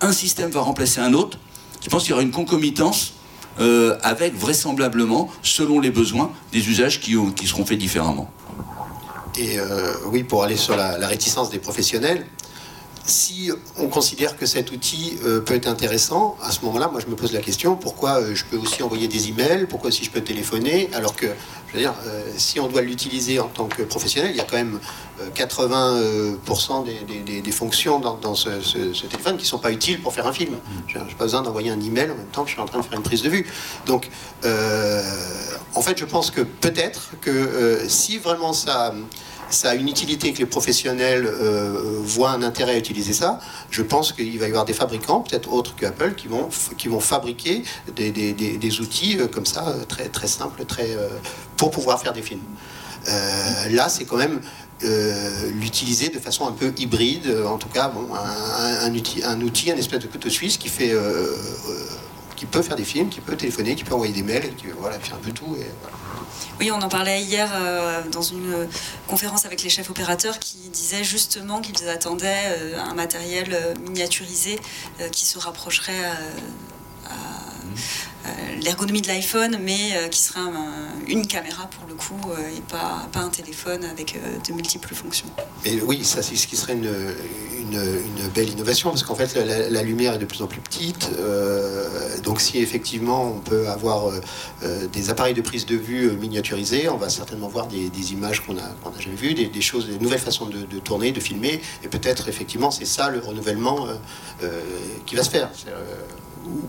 [0.01, 1.37] un, système va remplacer un autre.
[1.83, 3.13] Je pense qu'il y aura une concomitance
[3.59, 7.13] euh, avec vraisemblablement, selon les besoins, des usages qui,
[7.45, 8.29] seront faits différemment.
[9.37, 12.25] Et euh, oui, pour aller sur la, réticence des professionnels,
[13.03, 17.07] si on considère que cet outil euh, peut être intéressant, à ce moment-là, moi je
[17.07, 20.21] me pose la question pourquoi je peux aussi envoyer des emails, pourquoi aussi je peux
[20.21, 21.25] téléphoner, alors que,
[21.71, 21.93] je veux dire,
[22.37, 24.79] si on doit l'utiliser en tant que professionnel, il y a quand même
[25.35, 28.49] 80% des, des, fonctions dans, ce,
[29.07, 30.55] téléphone qui ne sont pas utiles pour faire un film.
[30.87, 32.79] Je n'ai pas besoin d'envoyer un email en même temps que je suis en train
[32.79, 33.47] de faire une prise de vue.
[33.85, 34.09] Donc,
[34.45, 35.01] euh,
[35.73, 38.93] en fait, je pense que peut-être que euh, si vraiment ça,
[39.51, 43.39] ça a une utilité que les professionnels euh, voient un intérêt à utiliser ça,
[43.69, 46.87] je pense qu'il va y avoir des fabricants, peut-être autres que Apple, qui vont, qui
[46.87, 47.63] vont fabriquer
[47.95, 50.97] des, des outils comme ça, très, très simples, très,
[51.57, 52.41] pour pouvoir faire des films.
[53.69, 54.41] là, c'est quand même
[54.83, 59.39] euh, l'utiliser de façon un peu hybride, euh, en tout cas bon, un, outil, un
[59.41, 61.35] outil, un espèce de couteau suisse qui fait, euh,
[62.35, 64.99] qui peut faire des films, qui peut téléphoner, qui peut envoyer des mails, qui voilà,
[64.99, 65.55] fait un peu tout.
[65.59, 65.67] Et,
[66.61, 67.49] Oui, on en parlait hier
[68.11, 68.67] dans une
[69.07, 74.59] conférence avec les chefs opérateurs qui disaient justement qu'ils attendaient un matériel miniaturisé
[75.11, 77.15] qui se rapprocherait à euh,
[78.61, 80.39] l'ergonomie de l'iPhone, mais euh, qui serait
[81.07, 84.17] une caméra pour le coup euh, et pas, pas un téléphone avec
[84.47, 85.27] de multiples fonctions.
[85.65, 89.83] Et oui, ça c'est ce qui serait une, une, belle innovation parce qu'en fait la,
[89.83, 91.09] lumière est de plus en plus petite.
[92.23, 94.11] donc si effectivement on peut avoir
[94.93, 98.73] des appareils de prise de vue miniaturisés, on va certainement voir des, images qu'on n'a
[98.99, 101.61] jamais vues, des, choses, des nouvelles façons de, tourner, de filmer.
[101.83, 103.87] Et peut-être effectivement c'est ça le renouvellement
[105.05, 105.49] qui va se faire.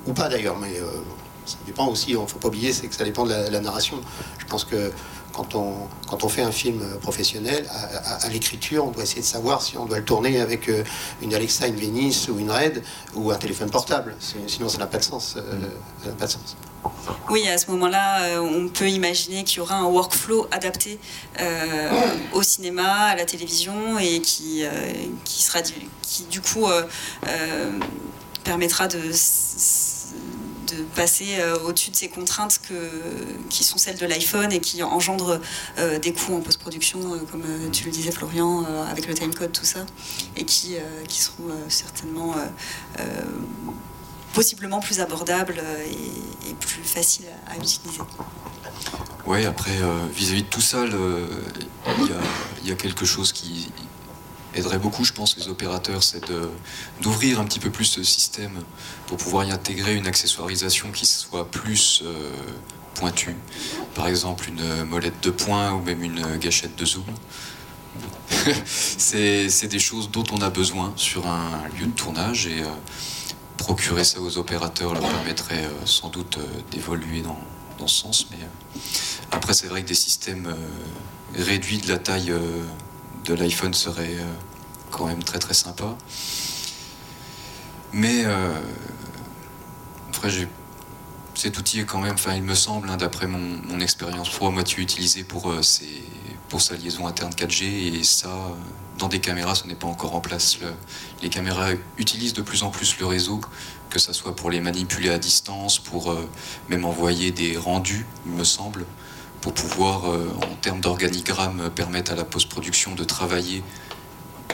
[0.07, 0.75] Ou, pas d'ailleurs, mais
[1.45, 4.01] ça dépend aussi, il ne faut pas oublier, c'est que ça dépend de la, narration.
[4.39, 4.93] Je pense que
[5.33, 5.75] quand on,
[6.09, 9.87] quand on fait un film professionnel, à, l'écriture, on doit essayer de savoir si on
[9.87, 10.85] doit le tourner avec euh,
[11.23, 12.83] une Alexa, une Venice ou une Red
[13.15, 14.15] ou un téléphone portable.
[14.47, 15.37] Sinon, ça n'a pas de sens.
[15.37, 16.57] Euh, pas de sens.
[17.31, 20.99] Oui, à ce moment-là, euh, on peut imaginer qu'il y aura un workflow adapté
[22.33, 24.65] au cinéma, à la télévision, et qui,
[25.25, 25.61] qui sera
[26.03, 26.67] qui du coup
[28.45, 28.99] permettra de
[30.67, 32.75] de passer euh, au-dessus de ces contraintes que,
[33.49, 35.41] qui sont celles de l'iPhone et qui engendrent
[35.79, 39.65] euh, des coûts en post-production, euh, comme tu le disais Florian, avec le timecode, tout
[39.65, 39.85] ça,
[40.37, 40.77] et qui,
[41.09, 42.35] qui seront certainement
[44.35, 45.61] possiblement plus abordables
[46.49, 48.01] et, plus faciles à, utiliser.
[49.27, 49.79] Oui, après,
[50.15, 53.71] vis-à-vis de tout ça, il y, a quelque chose qui
[54.55, 56.33] aiderait beaucoup, je pense, les opérateurs, c'est
[57.01, 58.63] d'ouvrir un petit peu plus ce système
[59.07, 62.31] pour pouvoir y intégrer une accessoirisation qui soit plus euh,
[62.95, 63.37] pointue.
[63.95, 67.05] Par exemple, une molette de poing ou même une gâchette de zoom.
[68.67, 72.67] c'est des choses dont on a besoin sur un lieu de tournage et euh,
[73.59, 76.39] procurer ça aux opérateurs leur permettrait euh, sans doute
[76.71, 77.39] d'évoluer dans,
[77.79, 78.27] dans, ce sens.
[78.31, 78.39] Mais
[79.31, 80.55] après, c'est vrai que des systèmes
[81.35, 82.33] réduits de la taille
[83.25, 84.33] de l'iPhone serait euh,
[84.91, 85.97] quand même très très sympa.
[87.93, 88.59] Mais euh,
[91.35, 94.51] cet outil est quand même, enfin, il me semble, hein, d'après mon, expérience pro, à
[94.51, 95.61] moitié utilisé pour, euh,
[96.49, 97.65] pour sa liaison interne 4G.
[97.99, 98.31] Et ça,
[98.99, 100.59] dans des caméras, ce n'est pas encore en place.
[101.23, 103.41] les caméras utilisent de plus en plus le réseau,
[103.91, 106.17] que ce soit pour les manipuler à distance, pour
[106.69, 108.87] même envoyer des rendus, il me semble
[109.43, 113.63] pour pouvoir, euh, en termes d'organigramme, permettre à la post-production de travailler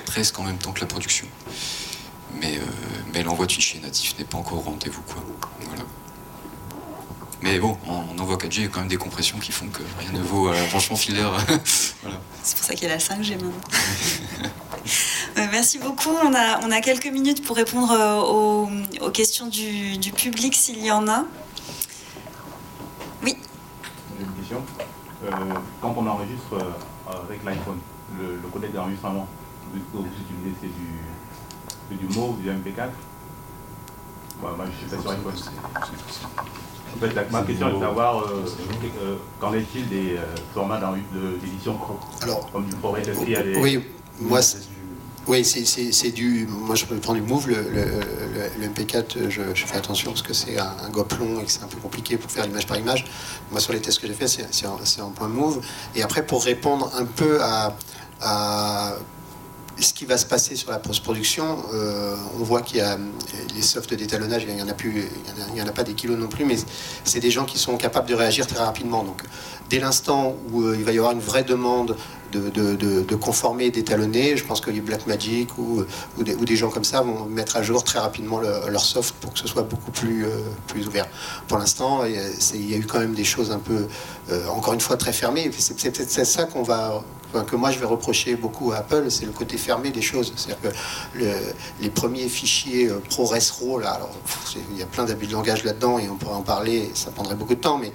[0.07, 1.27] presque en même temps que la production.
[2.41, 2.63] Mais, euh,
[3.13, 5.03] mais l'envoi de fichiers natifs n'est pas encore au rendez-vous.
[5.03, 5.23] Quoi.
[5.67, 5.83] Voilà.
[7.43, 9.83] Mais bon, en envoi 4G, il y a quand même des compressions qui font que
[10.01, 11.33] rien ne vaut euh, franchement filaire.
[12.03, 12.21] voilà.
[12.43, 13.53] C'est pour ça qu'il y a la 5G maintenant.
[15.37, 16.11] Merci beaucoup.
[16.11, 17.93] On a, on a quelques minutes pour répondre
[18.25, 18.71] aux,
[19.05, 21.25] aux questions du, du public s'il y en a.
[24.55, 25.31] Euh,
[25.83, 27.79] quand on enregistre euh, avec l'iPhone,
[28.19, 29.27] le, le codec d'enregistrement
[29.73, 32.89] que vous utilisez, c'est du, du MO ou du MP4
[34.41, 35.33] moi, je suis pas sur iPhone.
[36.95, 40.17] En fait, ma question est de savoir euh, qu'en est-il des
[40.55, 40.81] formats
[41.43, 41.75] d'édition?
[41.75, 42.99] Pro Alors, comme du ProRes
[43.61, 43.85] Oui,
[44.21, 44.41] moi,
[45.29, 46.47] Oui, c'est du.
[46.49, 47.49] Moi, je prends du Move.
[47.49, 51.63] Le, le, MP4, je, fais attention parce que c'est un, un gopelon et que c'est
[51.63, 53.05] un peu compliqué pour faire l'image par image.
[53.51, 54.67] Moi, sur les tests que j'ai fait, c'est
[55.03, 55.61] en, point Move.
[55.95, 57.77] Et après, pour répondre un peu à,
[58.23, 58.95] à
[59.81, 62.99] ce qui va se passer sur la post-production, euh, on voit qu'il y a
[63.55, 66.57] les softs d'étalonnage, il n'y en a en a, pas des kilos non plus, mais
[67.05, 69.05] c'est des gens qui sont capables de réagir très rapidement.
[69.05, 69.23] Donc,
[69.71, 71.97] dès l'instant où euh, il va y avoir une vraie demande
[72.33, 74.37] de, conformer, d'étalonner.
[74.37, 75.85] Je pense que les Blackmagic ou,
[76.19, 79.15] ou, des, ou, des, gens comme ça vont mettre à jour très rapidement leur soft
[79.21, 80.31] pour que ce soit beaucoup plus, euh,
[80.67, 81.07] plus ouvert.
[81.47, 83.87] Pour l'instant, il, y a eu quand même des choses un peu,
[84.31, 85.51] euh, encore une fois, très fermées.
[85.59, 87.03] C'est peut-être ça qu'on va
[87.47, 90.33] que moi je vais reprocher beaucoup à Apple, c'est le côté fermé des choses.
[90.37, 90.73] C'est-à-dire
[91.15, 91.23] que
[91.81, 94.11] les premiers fichiers euh, ProResRAW, là, alors,
[94.73, 97.35] il y a plein d'abus de langage là-dedans et on pourrait en parler, ça prendrait
[97.35, 97.93] beaucoup de temps, mais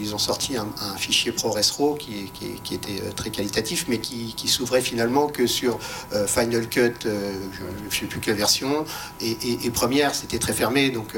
[0.00, 2.30] ils ont sorti un, fichier ProResRAW qui,
[2.62, 5.78] qui, était euh, très qualitatif, mais qui, s'ouvrait finalement que sur
[6.12, 8.84] euh, Final Cut, euh, je ne sais plus quelle version,
[9.20, 11.14] et, première, c'était très fermé, donc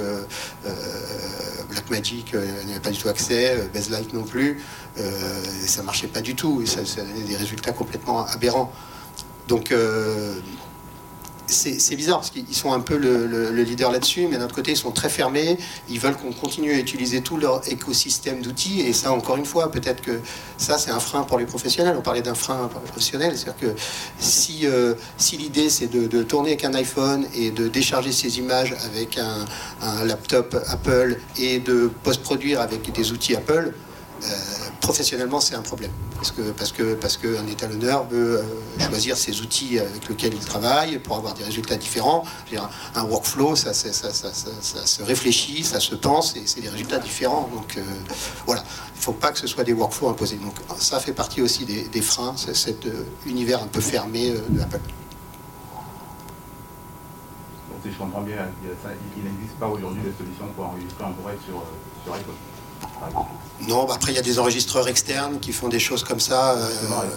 [1.71, 4.61] Blackmagic n'avait pas du tout accès, Bezlight non plus,
[5.67, 8.73] ça marchait pas du tout, et ça, ça donnait des résultats complètement aberrants.
[9.49, 9.73] Donc
[11.51, 14.77] c'est bizarre parce qu'ils sont un peu le, leader là-dessus, mais d'un autre côté, ils
[14.77, 15.59] sont très fermés.
[15.89, 18.81] Ils veulent qu'on continue à utiliser tout leur écosystème d'outils.
[18.81, 20.21] Et ça, encore une fois, peut-être que
[20.57, 21.97] ça, c'est un frein pour les professionnels.
[21.99, 23.37] On parlait d'un frein pour les professionnels.
[23.37, 23.81] C'est-à-dire que
[24.19, 24.95] si, euh,
[25.33, 30.57] l'idée, c'est de, tourner avec un iPhone et de décharger ses images avec un, laptop
[30.69, 33.73] Apple et de post-produire avec des outils Apple,
[34.81, 35.91] professionnellement, c'est un problème.
[36.17, 38.43] Parce que parce que parce qu'un étalonneur veut euh,
[38.89, 42.25] choisir ses outils avec lesquels il travaille pour avoir des résultats différents.
[42.95, 47.49] un workflow, ça, se réfléchit, ça se pense, et c'est des résultats différents.
[47.55, 47.83] Donc euh,
[48.47, 48.63] voilà,
[48.95, 50.37] il ne faut pas que ce soit des workflows imposés.
[50.37, 52.87] Donc ça fait partie aussi des, freins, cet
[53.27, 54.81] univers un peu fermé de Apple.
[57.83, 58.47] Si je comprends bien,
[59.17, 61.63] il n'existe pas aujourd'hui de solution pour enregistrer en vrai sur,
[62.05, 62.35] sur iPhone.
[63.69, 66.55] Non, bah, après il y a des enregistreurs externes qui font des choses comme ça.
[66.57, 66.69] Euh,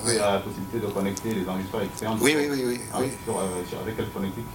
[0.07, 2.63] il y a la possibilité de connecter les enregistreurs externes Oui, oui, oui.
[2.65, 4.45] oui, ah, euh, avec quelle connectique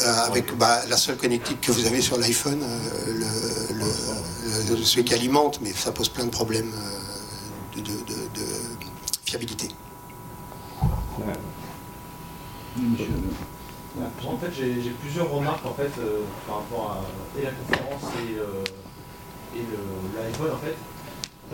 [0.00, 2.64] euh, Avec bah, la seule connectique que vous avez sur l'iPhone,
[3.08, 6.72] le, celui qui alimente, mais ça pose plein de problèmes
[7.76, 7.82] de,
[9.26, 9.68] fiabilité.
[14.26, 15.90] En fait, j'ai plusieurs remarques en fait,
[16.46, 18.38] par rapport à et la conférence et
[19.56, 19.62] et
[20.16, 20.74] l'iPhone en fait.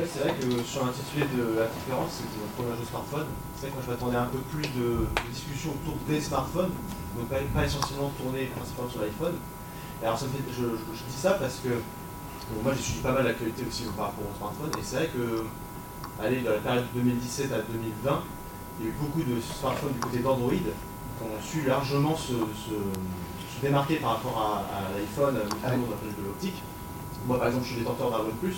[0.07, 3.27] C'est vrai que sur l'intitulé de la conférence, c'était mon premier jeu smartphone.
[3.55, 6.73] C'est vrai que moi je m'attendais un peu plus de, discussions autour des smartphones,
[7.17, 9.37] donc pas, essentiellement tourné principalement sur l'iPhone.
[10.01, 11.85] Et alors ça fait, je, dis ça parce que
[12.65, 15.45] moi j'ai suivi pas mal l'actualité aussi par rapport au smartphone, et c'est vrai que
[16.25, 18.23] allez, dans la période 2017 à 2020,
[18.81, 22.33] il y a eu beaucoup de smartphones du côté d'Android qui ont su largement se,
[23.61, 26.63] démarquer par rapport à, l'iPhone, notamment d'un de l'optique.
[27.27, 28.57] Moi, par exemple, je suis détenteur d'un OnePlus,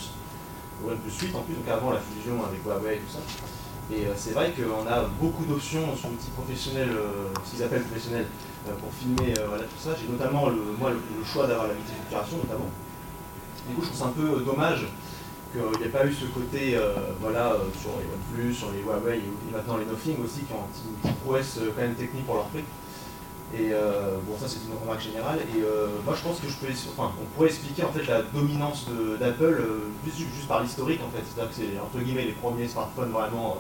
[0.85, 3.20] OnePlus 8 en plus, donc avant la fusion avec Huawei et tout ça.
[3.91, 7.83] Et euh, c'est vrai qu'on a beaucoup d'options sur l'outil professionnel, euh, ce qu'ils appellent
[7.83, 8.26] professionnel,
[8.68, 9.91] euh, pour filmer voilà, tout ça.
[9.99, 12.70] J'ai notamment le, moi, le, choix d'avoir la multiplication notamment.
[13.68, 14.87] Du coup, je trouve c'est un peu dommage
[15.53, 16.78] qu'il n'y ait pas eu ce côté
[17.20, 20.64] voilà, sur les OnePlus, sur les Huawei et, maintenant les Nothing aussi, qui ont
[21.05, 22.64] une prouesse quand même technique pour leur prix.
[23.55, 25.40] Et euh, bon, ça c'est une remarque générale.
[25.55, 28.22] Et euh, moi je pense que je peux, enfin, on pourrait expliquer en fait la
[28.22, 28.86] dominance
[29.20, 31.22] d'Apple euh, juste, par l'historique en fait.
[31.22, 33.59] C'est-à-dire que c'est entre guillemets les premiers smartphones vraiment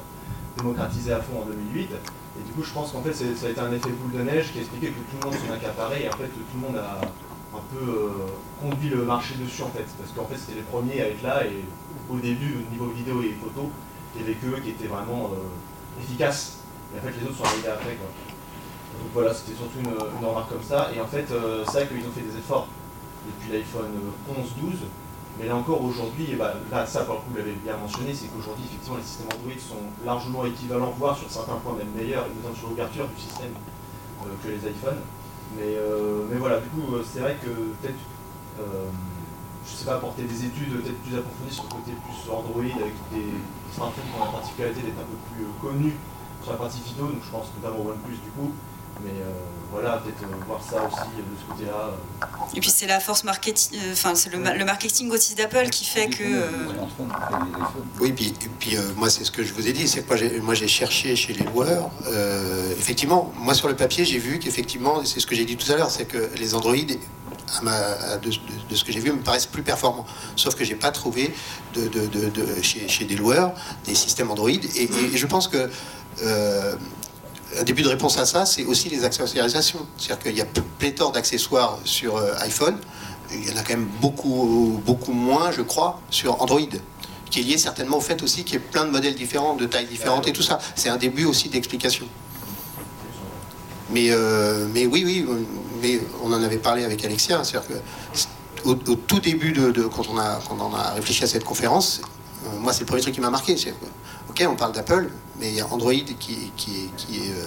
[0.56, 1.90] démocratisés à fond en 2008.
[1.92, 4.52] Et du coup, je pense qu'en fait, ça a été un effet boule de neige
[4.52, 6.76] qui a expliqué que tout le monde s'en accaparait et en fait, tout le monde
[6.78, 7.00] a
[7.54, 8.10] un peu
[8.62, 9.84] conduit le marché dessus en fait.
[9.98, 11.62] Parce qu'en fait, c'était les premiers à être là et
[12.08, 13.68] au début, au niveau vidéo et photo,
[14.16, 15.30] il y avait que qui étaient vraiment
[16.00, 16.60] efficaces.
[16.96, 17.98] Et en fait, les autres sont arrivés après.
[18.98, 20.90] Donc voilà, c'était surtout une, remarque comme ça.
[20.94, 22.68] Et en fait, euh, c'est vrai qu'ils ont fait des efforts
[23.26, 23.90] depuis l'iPhone
[24.28, 24.84] 11-12.
[25.40, 28.28] Mais là encore, aujourd'hui, bah, là, ça pour le coup, vous l'avez bien mentionné, c'est
[28.28, 32.54] qu'aujourd'hui, effectivement, les systèmes Android sont largement équivalents, voire sur certains points même meilleurs, notamment
[32.54, 33.56] sur l'ouverture du système
[34.22, 35.00] euh, que les iPhones.
[35.56, 38.00] Mais, euh, mais voilà, du coup, c'est vrai que peut-être,
[38.58, 42.80] je ne sais pas, apporter des études peut-être plus approfondies sur le côté plus Android,
[42.80, 43.32] avec des
[43.72, 45.96] smartphones qui ont la particularité d'être un peu plus connus
[46.42, 48.52] sur la partie vidéo, donc je pense notamment au OnePlus du coup,
[49.00, 49.30] mais euh,
[49.70, 51.92] voilà, peut-être euh, voir ça aussi de ce côté-là.
[52.54, 56.08] Et puis c'est la force marketing, euh, enfin c'est le, marketing aussi d'Apple qui fait
[56.08, 56.48] que.
[58.00, 60.68] Oui, puis, puis moi c'est ce que je vous ai dit, c'est que moi j'ai
[60.68, 61.90] cherché chez les loueurs.
[62.78, 65.76] effectivement, moi sur le papier j'ai vu qu'effectivement, c'est ce que j'ai dit tout à
[65.76, 66.76] l'heure, c'est que les Android
[67.62, 70.06] de, ce que j'ai vu, me paraissent plus performants.
[70.36, 71.34] Sauf que j'ai pas trouvé
[71.74, 71.90] de,
[72.62, 73.52] chez, des loueurs
[73.84, 74.50] des systèmes Android.
[74.50, 75.68] Et, je pense que
[77.58, 79.86] un début de réponse à ça, c'est aussi les accessorisations.
[79.98, 80.46] C'est-à-dire qu'il y a
[80.78, 82.76] pléthore d'accessoires sur euh, iPhone.
[83.30, 86.60] Il y en a quand même beaucoup, beaucoup moins, je crois, sur Android.
[87.30, 89.64] Qui est lié certainement au fait aussi qu'il y ait plein de modèles différents, de
[89.66, 90.58] tailles différentes et tout ça.
[90.74, 92.06] C'est un début aussi d'explication.
[93.90, 95.26] Mais, euh, mais oui, oui,
[95.80, 97.42] mais on en avait parlé avec Alexia.
[97.44, 97.74] C'est-à-dire que
[98.64, 102.00] au, tout début de, quand, on a, quand on a réfléchi à cette conférence,
[102.60, 103.56] moi c'est le premier truc qui m'a marqué.
[104.30, 107.46] Ok, on parle d'Apple, mais il y a Android qui, qui, est- euh,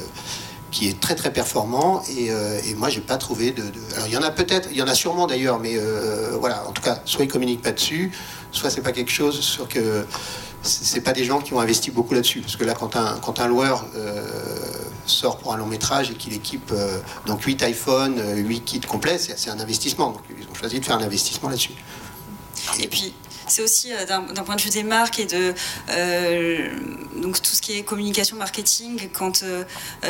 [0.72, 3.64] qui est très très performant et, euh, moi j'ai pas trouvé de,
[3.96, 6.68] Alors il y en a peut-être, il y en a sûrement d'ailleurs, mais euh, voilà,
[6.68, 8.12] en tout cas, soit ils communiquent pas dessus,
[8.52, 10.06] soit c'est pas quelque chose sur que
[10.62, 12.42] c'est pas des gens qui ont investi beaucoup là-dessus.
[12.42, 13.86] Parce que là, quand un, quand un loueur
[15.06, 16.74] sort pour un long métrage et qu'il équipe
[17.28, 20.10] donc 8 iPhones, euh, 8 kits complets, c'est un investissement.
[20.12, 21.74] Donc ils ont choisi de faire un investissement là-dessus.
[22.80, 23.14] Et puis,
[23.48, 25.54] c'est aussi euh, d'un point de vue des marques et de
[25.90, 26.70] euh,
[27.22, 29.10] donc tout ce qui est communication marketing.
[29.14, 29.64] Quand euh,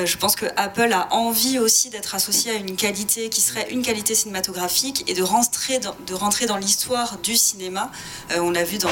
[0.05, 3.81] je pense que Apple a envie aussi d'être associé à une qualité qui serait une
[3.81, 7.91] qualité cinématographique et de rentrer dans, de rentrer dans l'histoire du cinéma.
[8.37, 8.89] On l'a vu dans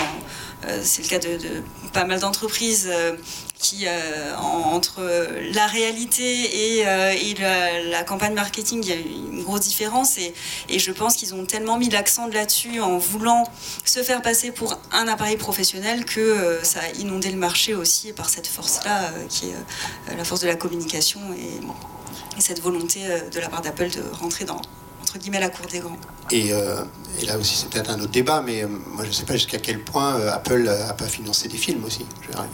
[0.81, 2.89] c'est le cas de, de pas mal d'entreprises
[3.85, 5.01] euh, en- entre
[5.53, 10.17] la réalité et, euh, la, campagne marketing, il y a une grosse différence.
[10.17, 10.33] Et,
[10.79, 13.43] je pense qu'ils ont tellement mis l'accent là-dessus en voulant
[13.85, 18.11] se faire passer pour un appareil professionnel que euh, ça a inondé le marché aussi
[18.13, 22.99] par cette force-là, qui est la force de la communication et, et cette volonté
[23.31, 24.61] de la part d'Apple de rentrer dans,
[25.13, 25.95] entre guillemets, la cour des grands.
[26.31, 26.81] Et, euh,
[27.21, 29.33] et là aussi, c'est peut-être un autre débat, mais euh, moi, je ne sais pas
[29.33, 32.03] jusqu'à quel point euh, Apple n'a pas financé des films aussi.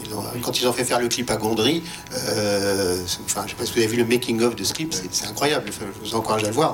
[0.05, 1.82] Ils ont- quand ils ont fait faire le clip à Gondry,
[2.12, 5.26] enfin, je ne sais pas si vous avez vu le making-of de ce clip, c'est
[5.28, 5.68] incroyable.
[5.70, 6.74] Enfin, je vous encourage à le voir.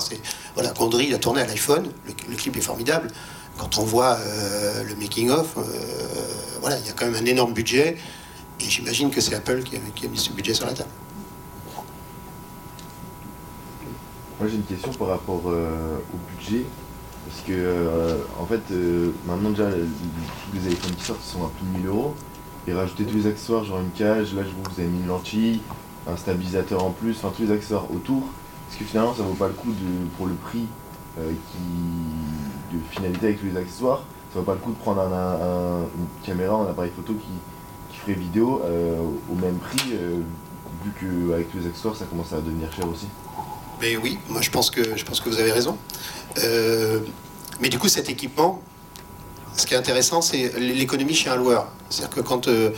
[0.55, 3.09] Voilà, Gondry, il a tourné à l'iPhone, le, le clip est formidable.
[3.59, 4.17] Quand on voit
[4.87, 5.53] le making-of,
[6.61, 7.95] voilà, il y a quand même un énorme budget,
[8.59, 10.89] et j'imagine que c'est Apple qui a, qui a mis ce budget sur la table.
[14.39, 16.65] Moi j'ai une question par rapport euh, au budget.
[17.27, 21.65] Parce que euh, en fait euh, maintenant déjà les- iPhones qui sortent sont à plus
[21.67, 22.13] de 1000 euros.
[22.67, 25.07] Et rajouter tous les accessoires, genre une cage, là je que vous avez mis une
[25.07, 25.61] lentille,
[26.07, 28.23] un stabilisateur en plus, enfin tous les accessoires autour.
[28.69, 30.65] Est-ce que finalement ça vaut pas le coup de, pour le prix
[31.15, 35.11] qui, de finalité avec tous les accessoires, ça vaut pas le coup de prendre un,
[35.13, 37.27] un- une caméra, un appareil photo qui,
[37.91, 38.61] qui ferait vidéo
[39.31, 39.93] au même prix,
[40.83, 43.07] vu qu'avec tous les accessoires ça commence à devenir cher aussi?
[43.81, 45.77] Mais oui, moi je pense que, je pense que vous avez raison.
[46.43, 46.99] Euh,
[47.61, 48.61] mais du coup, cet équipement,
[49.55, 51.67] ce qui est intéressant, c'est l'économie chez un loueur.
[51.89, 52.47] C'est-à-dire que quand.
[52.47, 52.71] euh,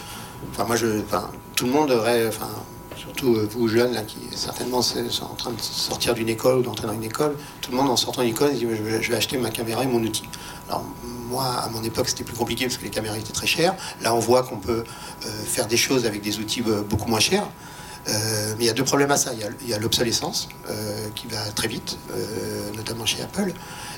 [0.51, 2.27] enfin, moi, je, enfin, tout le monde aurait.
[2.27, 2.49] Enfin,
[2.95, 6.61] surtout euh, vous jeunes, là, qui certainement sont en train de sortir d'une école ou
[6.63, 9.37] d'entrer dans une école, tout le monde en sortant d'une école, dit je vais, acheter
[9.37, 10.27] ma caméra et mon outil.
[10.67, 10.83] Alors,
[11.29, 13.75] moi, à mon époque, c'était plus compliqué parce que les caméras étaient très chères.
[14.01, 14.83] Là, on voit qu'on peut
[15.19, 17.47] faire des choses avec des outils beaucoup moins chers.
[18.09, 19.31] Euh, mais il y a deux problèmes à ça.
[19.33, 23.51] Il y a- l'obsolescence euh, qui va très vite, euh, notamment chez Apple.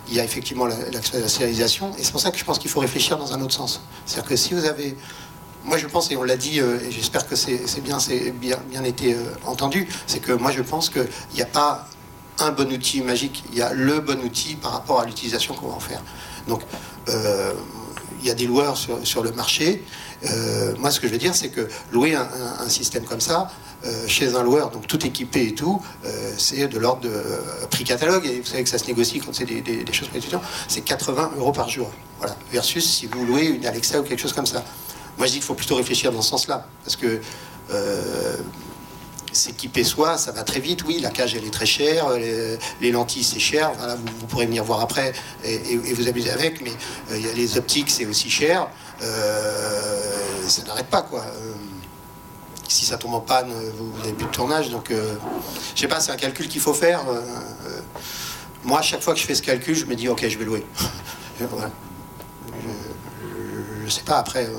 [0.07, 1.91] Il y a effectivement la, la serialisation.
[1.97, 3.81] Et c'est pour ça que je pense qu'il faut réfléchir dans un autre sens.
[4.05, 4.97] C'est-à-dire que si vous avez.
[5.65, 7.97] Moi, je pense, et on l'a dit, et j'espère que c'est bien,
[8.39, 11.05] bien, bien été entendu, c'est que moi, je pense qu'il
[11.35, 11.85] n'y a pas
[12.39, 13.43] un bon outil magique.
[13.51, 16.01] Il y a le bon outil par rapport à l'utilisation qu'on va en faire.
[16.47, 16.61] Donc,
[17.07, 19.83] il y a des loueurs sur, le marché.
[20.79, 23.51] Moi, ce que je veux dire, c'est que louer un système comme ça,
[23.85, 27.65] euh, chez un loueur, donc tout équipé et tout, euh, c'est de l'ordre de euh,
[27.69, 28.25] prix catalogue.
[28.25, 30.41] Et vous savez que ça se négocie quand c'est des, choses pour étudiants.
[30.67, 31.89] C'est 80 euros par jour.
[32.17, 32.35] Voilà.
[32.51, 34.65] Versus si vous louez une Alexa ou quelque chose comme ça.
[35.17, 36.67] Moi, je dis qu'il faut plutôt réfléchir dans ce sens-là.
[36.83, 37.21] Parce que.
[39.31, 40.83] S'équiper soi, ça va très vite.
[40.85, 42.09] Oui, la cage, elle est très chère.
[42.17, 43.71] Les, les lentilles, c'est cher.
[44.19, 45.13] Vous, pourrez venir voir après
[45.45, 46.61] et, vous amuser avec.
[46.61, 46.71] Mais
[47.35, 48.67] les optiques, c'est aussi cher.
[50.47, 51.23] Ça n'arrête pas, quoi.
[52.69, 54.69] Euh, si ça tombe en panne, vous n'avez plus de tournage.
[54.69, 55.15] Donc, euh,
[55.75, 57.01] je sais pas, c'est un calcul qu'il faut faire.
[57.09, 57.19] Euh,
[57.67, 57.79] euh,
[58.63, 60.65] moi, chaque fois que je fais ce calcul, je me dis, ok, je vais louer.
[61.39, 61.45] Je,
[63.85, 64.49] je sais pas, après, euh,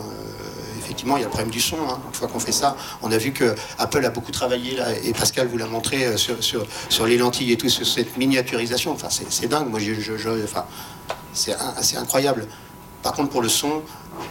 [0.79, 1.77] effectivement, il y a le problème du son.
[1.89, 2.01] hein.
[2.09, 5.13] Une fois qu'on fait ça, on a vu que Apple a beaucoup travaillé, là, et
[5.13, 8.93] Pascal vous l'a montré, euh, sur, sur, sur les lentilles et tout, sur cette miniaturisation.
[8.93, 9.69] Enfin, c'est dingue.
[9.69, 10.65] Moi, je, je- je- enfin,
[11.35, 11.55] c'est
[11.97, 12.47] incroyable.
[13.03, 13.69] Par contre, pour le son,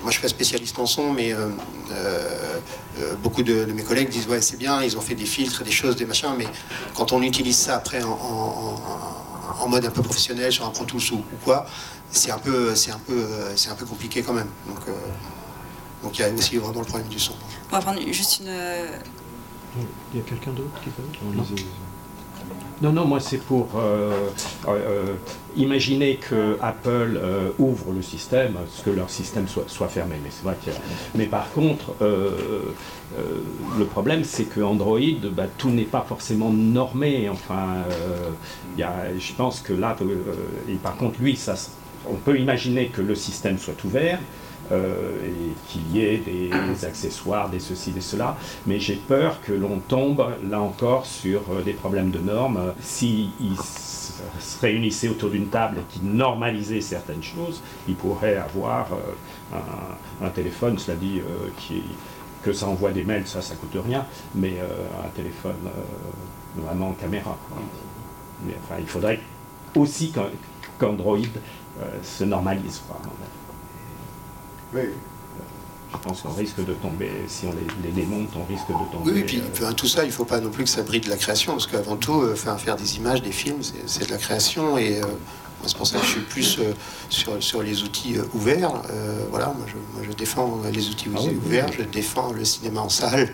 [0.03, 1.47] moi je suis pas spécialiste en son, mais euh,
[1.91, 2.59] euh,
[2.99, 5.63] euh, beaucoup de, de mes collègues disent ouais c'est bien, ils ont fait des filtres,
[5.63, 6.45] des choses, des machins, mais
[6.95, 10.70] quand on utilise ça après en, en- en- en mode un peu professionnel sur un
[10.70, 11.65] Pro Tools ou, ou quoi,
[12.11, 14.49] c'est un peu, c'est un peu, c'est un peu compliqué quand même.
[14.67, 14.91] Donc euh,
[16.03, 17.34] donc il y a aussi vraiment le problème du son.
[17.72, 18.47] On va prendre juste une.
[20.13, 21.32] Il y a quelqu'un d'autre qui peut On
[22.81, 22.93] Non.
[22.93, 24.29] Non, moi c'est pour euh,
[24.67, 25.13] euh,
[25.57, 30.15] imaginer que Apple euh, ouvre le système, que leur système soit, fermé.
[30.23, 30.71] Mais c'est vrai que.
[31.15, 34.99] Mais par contre, le problème c'est que Android,
[35.31, 37.29] bah, tout n'est pas forcément normé.
[37.29, 37.83] Enfin,
[38.77, 38.83] y
[39.19, 39.95] je pense que là,
[40.69, 41.55] et par contre, lui, ça,
[42.07, 44.19] on peut imaginer que le système soit ouvert.
[44.72, 48.38] Euh, et qu'il y ait des accessoires, des ceci, des cela.
[48.67, 52.74] Mais j'ai peur que l'on tombe là encore sur euh, des problèmes de normes.
[52.80, 59.57] S'ils se réunissaient autour d'une table et qui normalisaient certaines choses, ils pourraient avoir euh,
[60.24, 61.22] un, téléphone, cela dit,
[62.43, 64.05] que ça envoie des mails, ça, ça coûte rien,
[64.36, 64.53] mais
[65.03, 65.55] un téléphone
[66.55, 67.38] vraiment en caméra.
[68.45, 69.20] Mais, enfin, il faudrait
[69.76, 70.13] aussi
[70.80, 71.17] qu'Android
[72.03, 72.82] se normalise.
[74.74, 74.82] Oui.
[75.91, 77.53] Je pense qu'on risque de tomber, si on
[77.84, 79.11] les, démonte, on risque de tomber.
[79.11, 81.07] Oui, et puis euh, tout ça, il ne faut pas non plus que ça bride
[81.07, 84.78] la création, parce qu'avant tout, euh, faire, des images, des films, c'est de la création,
[84.78, 85.05] et euh,
[85.65, 86.59] c'est pour ça que je suis plus
[87.09, 88.84] sur, sur, les outils ouverts.
[89.32, 89.65] voilà, moi
[90.03, 93.34] je, défends les outils ah ouverts, je défends le cinéma en salle.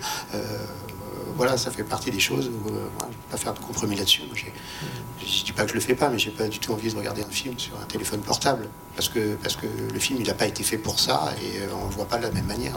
[1.36, 2.86] voilà, ça fait partie des choses où je ne vais
[3.30, 4.22] pas faire de compromis là-dessus.
[5.22, 6.98] Je dis pas que je le fais pas, mais j'ai pas du tout envie de
[6.98, 8.70] regarder un film sur un téléphone portable.
[8.96, 11.68] Parce que, parce que le film, il n'a pas été fait pour ça et euh,
[11.82, 12.74] on le voit pas de la même manière.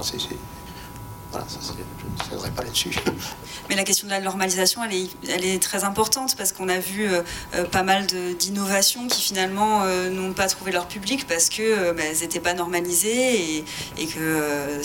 [1.31, 2.91] Voilà, ça, je ne pas là-dessus.
[3.69, 7.23] Mais la question de la normalisation, elle est, très importante parce qu'on a vu euh,
[7.55, 12.55] euh, pas mal d'innovations qui finalement n'ont pas trouvé leur public parce bah, n'étaient pas
[12.55, 13.65] normalisées et,
[13.99, 14.81] et que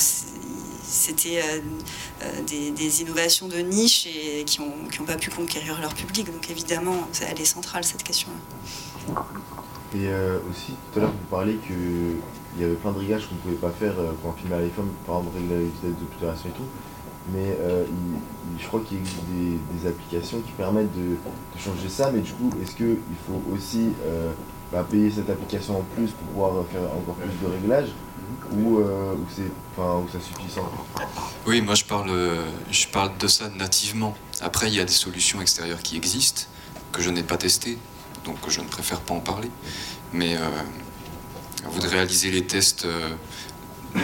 [0.94, 1.42] c'était
[2.48, 6.26] des, innovations de niche et qui n'ont qui ont pas pu conquérir leur public.
[6.32, 8.30] Donc évidemment, elle est centrale cette question.
[8.30, 9.24] -là.
[9.96, 12.18] Et euh, aussi, tout à l'heure, vous parliez qu'il
[12.60, 14.60] y avait plein de réglages qu'on ne pouvait pas faire euh, quand on filmait à
[14.62, 16.70] l'iPhone, par exemple régler la vitesse d'obturation et tout.
[17.32, 17.86] Mais euh,
[18.60, 21.16] je crois qu'il existe des, applications qui permettent de,
[21.60, 22.12] changer ça.
[22.12, 23.90] Mais du coup, est-ce qu'il faut aussi
[24.72, 27.90] bah, payer cette application en plus pour pouvoir faire encore plus de réglages?
[28.54, 28.84] Ou,
[29.36, 29.44] c'est
[29.78, 30.70] enfin, ça suffit sans
[31.46, 32.12] Oui, moi je parle,
[32.72, 34.16] je parle de ça nativement.
[34.42, 36.44] Après, il y a des solutions extérieures qui existent,
[36.92, 37.78] que je n'ai pas testées
[38.26, 39.50] donc je ne préfère pas en parler.
[40.12, 40.50] Mais euh,
[41.66, 43.10] vous de réaliser les tests euh,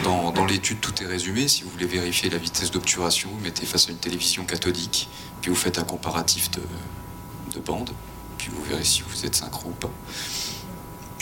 [0.04, 1.48] dans, l'étude, tout est résumé.
[1.48, 5.08] Si vous voulez vérifier la vitesse d'obturation, vous mettez face à une télévision cathodique,
[5.40, 6.62] puis vous faites un comparatif de,
[7.54, 7.90] de bande,
[8.38, 9.90] puis vous verrez si vous êtes synchro ou pas.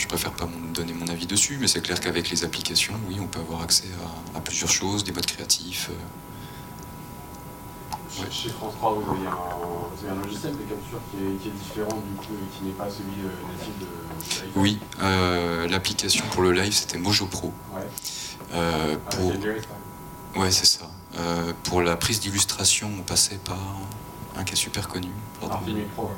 [0.09, 3.27] Je préfère pas donner mon avis dessus, mais c'est clair qu'avec les applications, oui, on
[3.27, 3.89] peut avoir accès
[4.35, 5.91] à, plusieurs choses, des modes créatifs.
[5.91, 5.93] Euh,
[8.31, 9.27] chez France 3, vous avez,
[10.09, 13.77] un, logiciel de capture qui est, différent du coup, qui n'est pas celui euh, natif
[13.79, 17.53] de, de Oui, euh, l'application pour le live c'était Mojo Pro.
[17.75, 17.83] Ouais.
[18.53, 19.31] Euh, ah, pour...
[20.41, 20.89] ouais, c'est ça.
[21.65, 23.59] pour la prise d'illustration, on passait par
[24.35, 25.11] un cas super connu.
[25.65, 26.09] Filmic Pro.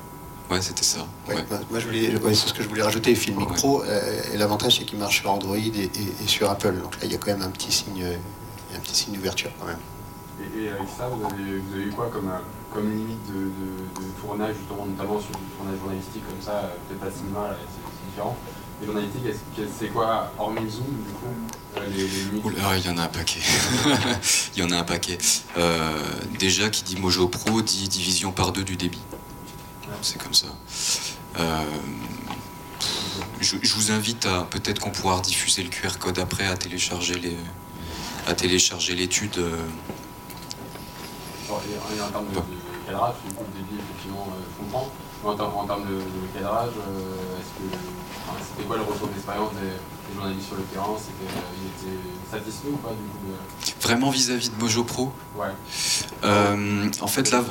[0.51, 0.99] Ouais, c'était ça.
[1.29, 1.35] Ouais,
[1.69, 3.15] moi, je voulais, c'est ce que je voulais rajouter.
[3.15, 6.75] Filmic Pro, et l'avantage c'est qu'il marche sur Android et, sur Apple.
[6.81, 8.05] Donc là, il y a quand même un petit signe,
[8.75, 9.79] un petit signe d'ouverture quand même.
[10.57, 12.31] Et, avec ça, vous avez, vous avez eu quoi comme,
[12.73, 16.99] comme limite de, de, tournage, justement, notamment sur du tournage journalistique comme ça, euh, peut-être
[16.99, 18.37] pas cinéma, c'est différent.
[18.79, 19.23] Les journalistiques,
[19.79, 21.33] c'est quoi, hormis Zoom, du coup
[21.77, 23.39] euh, Oula, il y en a un paquet.
[24.55, 25.17] il y en a un paquet.
[25.57, 26.01] Euh,
[26.39, 29.01] déjà, qui dit Mojo Pro dit division par deux du débit.
[30.01, 30.47] C'est comme ça.
[33.39, 37.37] je, vous invite à peut-être qu'on pourra diffuser le QR code après à télécharger les
[38.27, 39.39] à télécharger l'étude
[41.59, 42.39] et, en termes de,
[42.85, 44.89] cadrage, du coup, le débit, effectivement, euh, je comprends.
[45.23, 45.99] Mais en, termes de,
[46.33, 47.77] cadrage, euh, est-ce que
[48.49, 50.95] c'était quoi le retour d'expérience des, journalistes sur le terrain?
[50.97, 55.11] C'était, euh, Ils étaient satisfaits ou pas du coup Vraiment vis-à-vis de Mojo Pro?
[55.35, 55.49] Ouais.
[56.23, 57.43] en fait, là.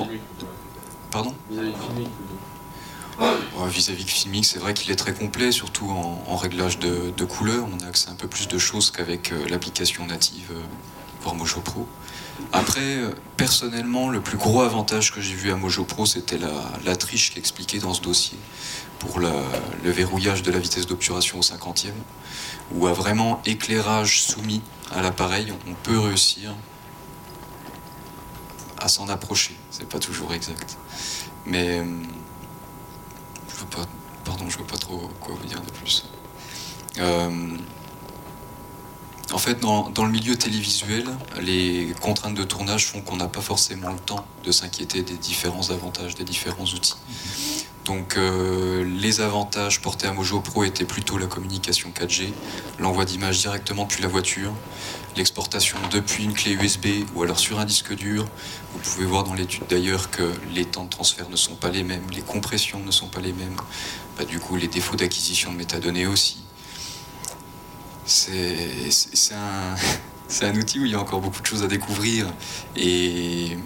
[1.11, 3.67] Pardon Vis-à-vis de Filmic plutôt.
[3.67, 7.67] Vis-à-vis de Filmic, c'est vrai qu'il est très complet, surtout en, réglage de, de, couleurs.
[7.71, 10.53] On a accès à un peu plus de choses qu'avec l'application native
[11.21, 11.87] pour Mojo Pro.
[12.53, 16.97] Après, euh, personnellement, le plus gros avantage que j'ai vu à Mojo Pro, c'était la,
[16.97, 18.39] triche qui est expliquée dans ce dossier
[18.99, 19.31] pour le
[19.85, 21.93] verrouillage de la vitesse d'obturation au 50e,
[22.73, 26.55] où à vraiment éclairage soumis à l'appareil, on peut réussir
[28.79, 29.57] à s'en approcher.
[29.81, 30.77] C'est pas toujours exact.
[31.47, 31.85] Mais euh,
[33.49, 33.87] je veux pas,
[34.27, 36.05] pardon, je vois pas trop quoi vous dire de plus.
[36.99, 37.57] Euh,
[39.33, 41.07] en fait, dans, le milieu télévisuel,
[41.41, 45.71] les contraintes de tournage font qu'on n'a pas forcément le temps de s'inquiéter des différents
[45.71, 46.97] avantages, des différents outils.
[47.87, 52.33] Donc euh, les avantages portés à Mojo Pro étaient plutôt la communication 4G,
[52.79, 54.53] l'envoi d'images directement depuis la voiture,
[55.17, 58.27] l'exportation depuis une clé USB ou alors sur un disque dur.
[58.73, 61.83] Vous pouvez voir dans l'étude d'ailleurs que les temps de transfert ne sont pas les
[61.83, 63.57] mêmes, les compressions ne sont pas les mêmes,
[64.17, 66.39] bah, du coup les défauts d'acquisition de métadonnées aussi.
[68.07, 69.35] C'est
[70.43, 72.33] un outil où il y a encore beaucoup de choses à découvrir
[72.77, 73.57] et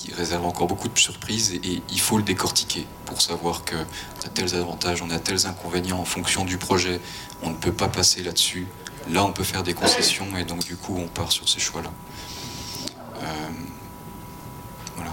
[0.00, 4.26] qui réserve encore beaucoup de surprises et, il faut le décortiquer pour savoir que on
[4.26, 7.00] a tels avantages, on a tels inconvénients en fonction du projet,
[7.42, 8.66] on ne peut pas passer là-dessus.
[9.08, 11.90] Là, on peut faire des concessions et donc du coup, on part sur ces choix-là.
[13.22, 13.24] Euh,
[14.96, 15.12] voilà.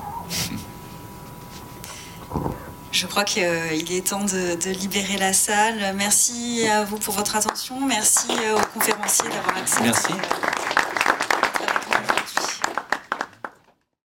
[2.91, 5.93] Je crois qu'il est temps de, de libérer la salle.
[5.95, 7.79] Merci à vous pour votre attention.
[7.85, 9.83] Merci aux conférenciers d'avoir accepté.
[9.83, 10.11] Merci.
[10.13, 10.76] euh,